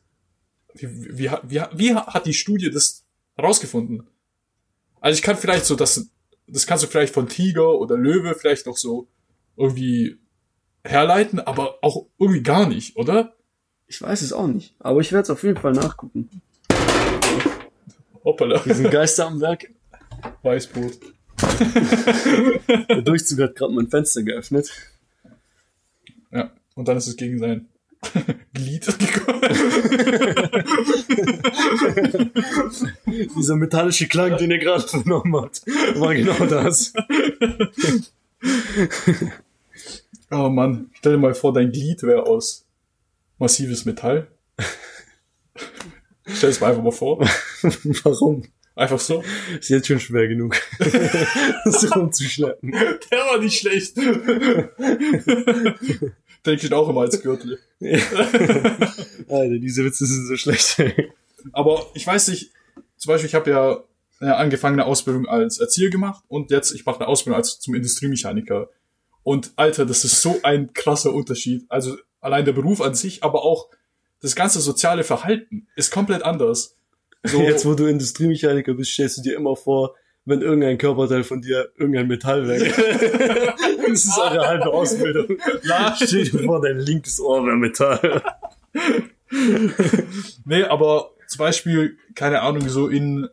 [0.81, 3.03] wie, wie, wie, wie hat die Studie das
[3.35, 4.07] herausgefunden?
[4.99, 6.09] Also ich kann vielleicht so, das,
[6.47, 9.07] das kannst du vielleicht von Tiger oder Löwe vielleicht noch so
[9.55, 10.17] irgendwie
[10.83, 13.35] herleiten, aber auch irgendwie gar nicht, oder?
[13.87, 16.41] Ich weiß es auch nicht, aber ich werde es auf jeden Fall nachgucken.
[18.23, 19.69] Hoppala, Wir sind Geister am Werk.
[20.41, 20.99] Weißbrot.
[22.89, 24.71] Der Durchzug hat gerade mein Fenster geöffnet.
[26.31, 27.69] Ja, und dann ist es gegen sein
[28.53, 28.87] Glied.
[33.35, 36.93] Dieser metallische Klang, den ihr gerade vernommen habt, war genau das.
[40.31, 42.67] oh Mann, stell dir mal vor, dein Glied wäre aus
[43.39, 44.27] massives Metall.
[46.27, 47.19] Stell es mir einfach mal vor.
[48.03, 48.43] Warum?
[48.75, 49.23] Einfach so.
[49.59, 50.55] Ist jetzt schon schwer genug,
[51.65, 52.71] so rumzuschleppen.
[52.71, 53.97] Der war nicht schlecht.
[56.47, 57.59] Denke ich auch immer als Gürtel.
[57.79, 60.81] Alter, diese Witze sind so schlecht.
[61.51, 62.51] Aber ich weiß nicht,
[62.95, 63.83] zum Beispiel, ich habe ja
[64.19, 67.75] ja, angefangen eine Ausbildung als Erzieher gemacht und jetzt ich mache eine Ausbildung als zum
[67.75, 68.69] Industriemechaniker.
[69.23, 71.65] Und Alter, das ist so ein krasser Unterschied.
[71.69, 73.69] Also allein der Beruf an sich, aber auch
[74.21, 76.75] das ganze soziale Verhalten ist komplett anders.
[77.23, 79.95] So, Jetzt, wo du Industriemechaniker bist, stellst du dir immer vor,
[80.27, 82.65] wenn irgendein Körperteil von dir irgendein Metall wäre.
[83.87, 85.37] das ist eure halbe Ausbildung.
[85.63, 88.21] na, Stell dir vor, dein linkes Ohr wäre Metall.
[90.45, 93.29] nee, aber zum Beispiel, keine Ahnung, so in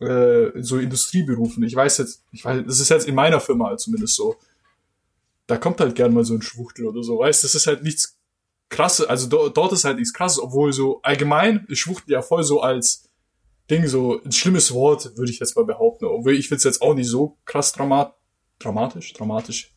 [0.00, 1.62] äh, so Industrieberufen.
[1.64, 4.36] Ich weiß jetzt, ich weiß, das ist jetzt in meiner Firma halt zumindest so.
[5.46, 8.18] Da kommt halt gern mal so ein Schwuchtel oder so, weißt, das ist halt nichts
[8.68, 12.42] krasses, also do, dort ist halt nichts krasses, obwohl so allgemein ist Schwuchtel ja voll
[12.42, 13.05] so als
[13.70, 16.04] Ding so ein schlimmes Wort, würde ich jetzt mal behaupten.
[16.06, 18.14] Obwohl ich finde es jetzt auch nicht so krass dramat
[18.58, 19.72] dramatisch, dramatisch.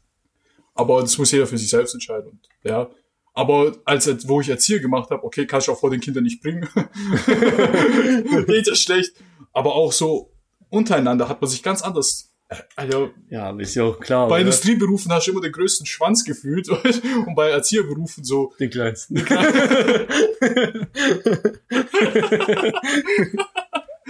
[0.73, 2.29] Aber das muss jeder für sich selbst entscheiden.
[2.31, 2.89] Und, ja.
[3.33, 6.41] Aber als wo ich Erzieher gemacht habe, okay, kann ich auch vor den Kindern nicht
[6.41, 6.67] bringen.
[8.47, 9.13] Geht ja schlecht.
[9.53, 10.31] Aber auch so
[10.69, 12.31] untereinander hat man sich ganz anders.
[12.49, 14.27] äh, Also Ja, ist ja auch klar.
[14.27, 14.41] bei oder?
[14.41, 18.53] Industrieberufen hast du immer den größten Schwanz gefühlt und bei Erzieherberufen so.
[18.59, 19.17] Den kleinsten.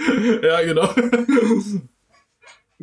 [0.42, 0.88] ja, genau.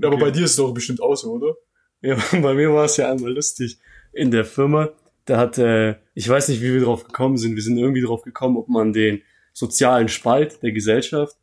[0.01, 1.55] Aber bei dir ist es doch bestimmt auch so, oder?
[2.01, 3.79] Ja, bei mir war es ja einmal lustig.
[4.13, 4.89] In der Firma,
[5.25, 7.55] da hat, äh, ich weiß nicht, wie wir drauf gekommen sind.
[7.55, 9.21] Wir sind irgendwie drauf gekommen, ob man den
[9.53, 11.35] sozialen Spalt der Gesellschaft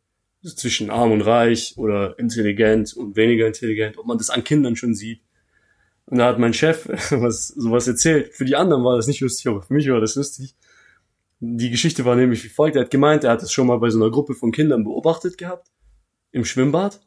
[0.43, 4.93] zwischen arm und reich oder intelligent und weniger intelligent, ob man das an Kindern schon
[4.93, 5.21] sieht.
[6.05, 8.33] Und da hat mein Chef was, sowas erzählt.
[8.33, 10.55] Für die anderen war das nicht lustig, aber für mich war das lustig.
[11.39, 12.75] Die Geschichte war nämlich wie folgt.
[12.75, 15.37] Er hat gemeint, er hat es schon mal bei so einer Gruppe von Kindern beobachtet
[15.37, 15.67] gehabt.
[16.31, 17.01] Im Schwimmbad.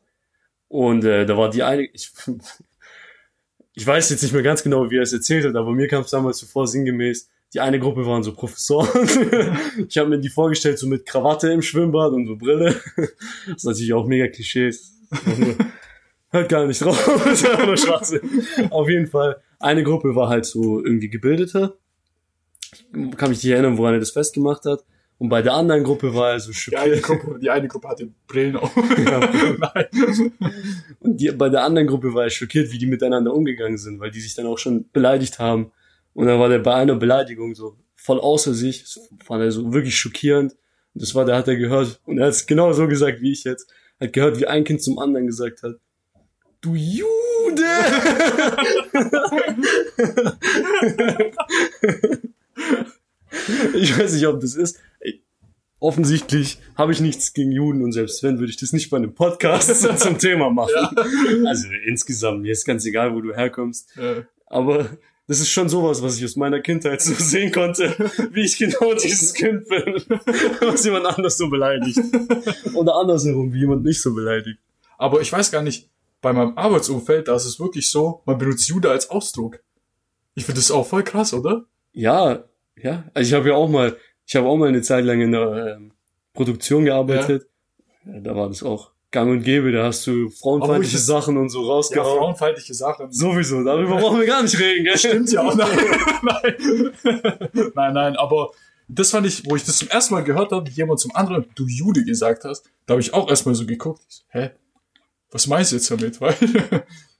[0.69, 2.13] Und äh, da war die eine, ich,
[3.75, 6.03] ich weiß jetzt nicht mehr ganz genau, wie er es erzählt hat, aber mir kam
[6.03, 9.09] es damals so vor, sinngemäß, die eine Gruppe waren so Professoren.
[9.89, 12.79] ich habe mir die vorgestellt, so mit Krawatte im Schwimmbad und so Brille.
[12.97, 14.93] Das ist natürlich auch mega Klischees.
[16.31, 17.09] Hört gar nicht drauf.
[18.71, 21.79] Auf jeden Fall, eine Gruppe war halt so irgendwie gebildeter.
[22.93, 24.85] Ich kann mich nicht erinnern, woran er das festgemacht hat.
[25.19, 27.23] Und bei der anderen Gruppe war er so Die eine schockiert.
[27.23, 28.71] Gruppe, die eine Gruppe hatte Brillen auf.
[28.77, 29.19] Ja.
[31.01, 34.13] Und die, bei der anderen Gruppe war er schockiert, wie die miteinander umgegangen sind, weil
[34.13, 35.73] die sich dann auch schon beleidigt haben.
[36.15, 38.83] Und dann war der bei einer Beleidigung so voll außer sich.
[38.83, 40.53] Das fand er so wirklich schockierend.
[40.95, 42.01] Und das war, der hat er gehört.
[42.05, 43.69] Und er hat es genau so gesagt wie ich jetzt.
[43.99, 45.75] Er hat gehört, wie ein Kind zum anderen gesagt hat.
[46.61, 47.65] Du Jude!
[53.75, 54.79] ich weiß nicht, ob das ist.
[55.01, 55.23] Ey,
[55.81, 59.15] Offensichtlich habe ich nichts gegen Juden und selbst wenn, würde ich das nicht bei einem
[59.15, 60.75] Podcast zum Thema machen.
[61.47, 63.91] Also insgesamt, mir ist ganz egal, wo du herkommst.
[63.97, 64.25] Ja.
[64.47, 64.91] Aber
[65.29, 67.95] das ist schon sowas, was ich aus meiner Kindheit so sehen konnte,
[68.33, 70.03] wie ich genau dieses Kind bin,
[70.63, 72.01] was jemand anders so beleidigt.
[72.75, 74.59] Oder andersherum, wie jemand nicht so beleidigt.
[74.97, 75.89] Aber ich weiß gar nicht,
[76.21, 79.61] bei meinem Arbeitsumfeld, da ist es wirklich so, man benutzt Jude als Ausdruck.
[80.35, 81.67] Ich finde das auch voll krass, oder?
[81.99, 82.45] Ja,
[82.81, 83.05] ja.
[83.13, 85.77] Also ich habe ja auch mal, ich habe auch mal eine Zeit lang in der
[85.77, 85.93] ähm,
[86.33, 87.49] Produktion gearbeitet.
[88.07, 88.21] Ja.
[88.21, 91.69] Da war das auch gang und gäbe, da hast du frauenfeindliche Sachen und so Ja,
[91.73, 92.19] rausgehauen.
[92.19, 93.11] frauenfeindliche Sachen.
[93.13, 94.97] Sowieso, darüber brauchen wir gar nicht reden, gell?
[94.97, 95.55] Stimmt ja auch.
[95.57, 95.69] Nein,
[96.23, 96.93] nein.
[97.75, 98.51] nein, nein, aber
[98.87, 101.47] das fand ich, wo ich das zum ersten Mal gehört habe, wie jemand zum anderen,
[101.57, 104.03] du Jude gesagt hast, da habe ich auch erstmal so geguckt.
[104.09, 104.51] Ich so, Hä?
[105.33, 106.21] Was meinst du jetzt damit?
[106.21, 106.35] Weil,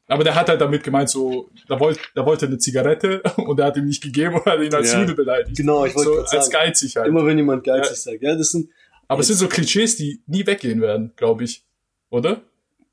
[0.09, 3.67] aber der hat halt damit gemeint, so, da wollte, da wollte eine Zigarette und er
[3.67, 5.01] hat ihm nicht gegeben und hat ihn als Ja.
[5.01, 5.57] Jude beleidigt.
[5.57, 7.07] Genau, ich wollte so, als sagen, geizig halt.
[7.09, 8.71] Immer wenn jemand geizig sagt, ja, das sind,
[9.07, 11.65] aber es sind so Klischees, die nie weggehen werden, glaube ich.
[12.11, 12.43] Oder?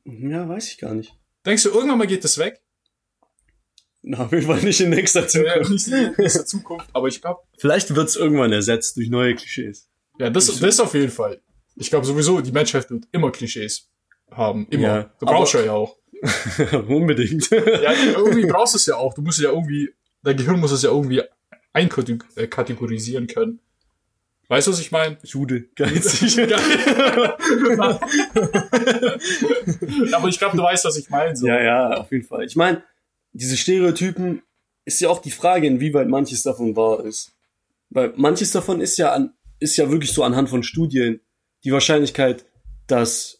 [0.06, 1.14] ja, weiß ich gar nicht.
[1.46, 2.62] Denkst du, irgendwann mal geht das weg?
[4.04, 5.70] Na, auf jeden Fall nicht in nächster Ja, Zukunft.
[5.72, 9.90] nicht in nächster Zukunft, aber ich glaube, Vielleicht wird's irgendwann ersetzt durch neue Klischees.
[10.20, 11.42] Ja, das, das auf jeden Fall.
[11.76, 13.90] Ich glaube sowieso, die Menschheit wird immer Klischees
[14.32, 14.68] haben.
[14.70, 14.84] Immer.
[14.84, 15.98] Ja, du brauchst ja auch.
[16.88, 17.50] Unbedingt.
[17.50, 19.14] Ja, irgendwie brauchst du es ja auch.
[19.14, 19.94] Du musst ja irgendwie,
[20.24, 21.22] dein Gehirn muss es ja irgendwie
[21.74, 23.60] einkategorisieren können.
[24.48, 25.18] Weißt du, was ich meine?
[25.24, 26.40] Jude, geizig.
[30.14, 31.36] Aber ich glaube, du weißt, was ich meine.
[31.36, 31.48] So.
[31.48, 32.46] ja, ja, auf jeden Fall.
[32.46, 32.84] Ich meine,
[33.34, 34.44] diese Stereotypen
[34.86, 37.34] ist ja auch die Frage, inwieweit manches davon wahr ist.
[37.90, 41.22] Weil manches davon ist ja an, ist ja wirklich so anhand von Studien
[41.64, 42.46] die Wahrscheinlichkeit,
[42.86, 43.35] dass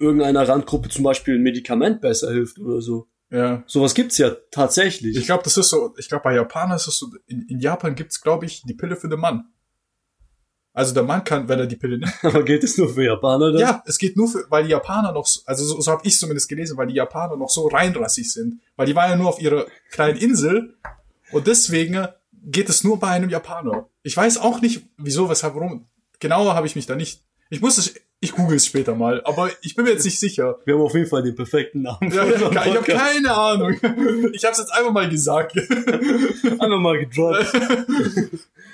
[0.00, 3.06] irgendeiner Randgruppe zum Beispiel ein Medikament besser hilft oder so.
[3.30, 3.62] Ja.
[3.66, 5.16] Sowas gibt's ja tatsächlich.
[5.16, 7.94] Ich glaube, das ist so, ich glaube, bei Japanern ist es so, in, in Japan
[7.94, 9.44] gibt's, glaube ich, die Pille für den Mann.
[10.72, 12.12] Also der Mann kann, wenn er die Pille nimmt.
[12.24, 13.60] Aber gilt es nur für Japaner dann?
[13.60, 16.18] Ja, es geht nur für, weil die Japaner noch, so- also so, so habe ich
[16.18, 18.60] zumindest gelesen, weil die Japaner noch so reinrassig sind.
[18.76, 20.76] Weil die waren ja nur auf ihrer kleinen Insel
[21.32, 23.88] und deswegen geht es nur bei einem Japaner.
[24.02, 25.86] Ich weiß auch nicht, wieso, weshalb, warum.
[26.20, 27.22] Genauer habe ich mich da nicht.
[27.50, 30.58] Ich muss es, ich google es später mal, aber ich bin mir jetzt nicht sicher.
[30.66, 32.12] Wir haben auf jeden Fall den perfekten Namen.
[32.12, 32.40] Ja, ich
[32.76, 33.72] habe keine Ahnung.
[34.34, 35.56] Ich habe es jetzt einfach mal gesagt.
[35.56, 37.50] Einfach mal gedroppt.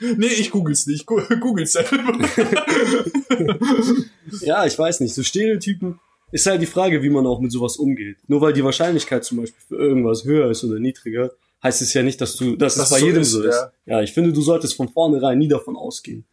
[0.16, 1.06] nee, ich google's nicht.
[1.06, 2.18] Google's selber.
[4.40, 5.14] Ja, ich weiß nicht.
[5.14, 6.00] So Stereotypen
[6.32, 8.18] ist halt die Frage, wie man auch mit sowas umgeht.
[8.26, 11.30] Nur weil die Wahrscheinlichkeit zum Beispiel für irgendwas höher ist oder niedriger,
[11.62, 13.54] heißt es ja nicht, dass du, dass Dass es bei so jedem ist, so ist.
[13.54, 13.70] ja.
[13.86, 16.24] Ja, ich finde, du solltest von vornherein nie davon ausgehen.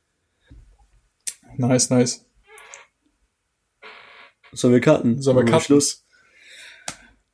[1.57, 2.25] Nice, nice.
[4.53, 5.21] Sollen wir cutten?
[5.21, 5.65] Sollen wir Machen cutten?
[5.65, 6.03] Schluss.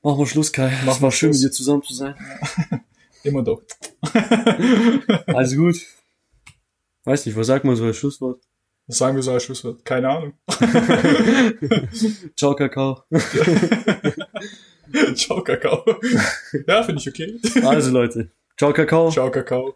[0.02, 0.70] Machen wir Schluss, Kai.
[0.86, 1.42] Machen war wir schön, Schluss.
[1.44, 2.16] mit dir zusammen zu sein.
[3.24, 3.62] Immer doch.
[5.28, 5.78] Also gut.
[7.04, 8.42] Weiß nicht, was sagt man so als Schlusswort?
[8.88, 9.84] Was sagen wir so als Schlusswort?
[9.86, 10.34] Keine Ahnung.
[12.36, 13.04] Ciao, Kakao.
[15.16, 15.86] Ciao, Kakao.
[16.68, 17.40] Ja, finde ich okay.
[17.64, 18.32] Also Leute.
[18.58, 19.12] Ciao, Kakao.
[19.12, 19.76] Ciao, Kakao.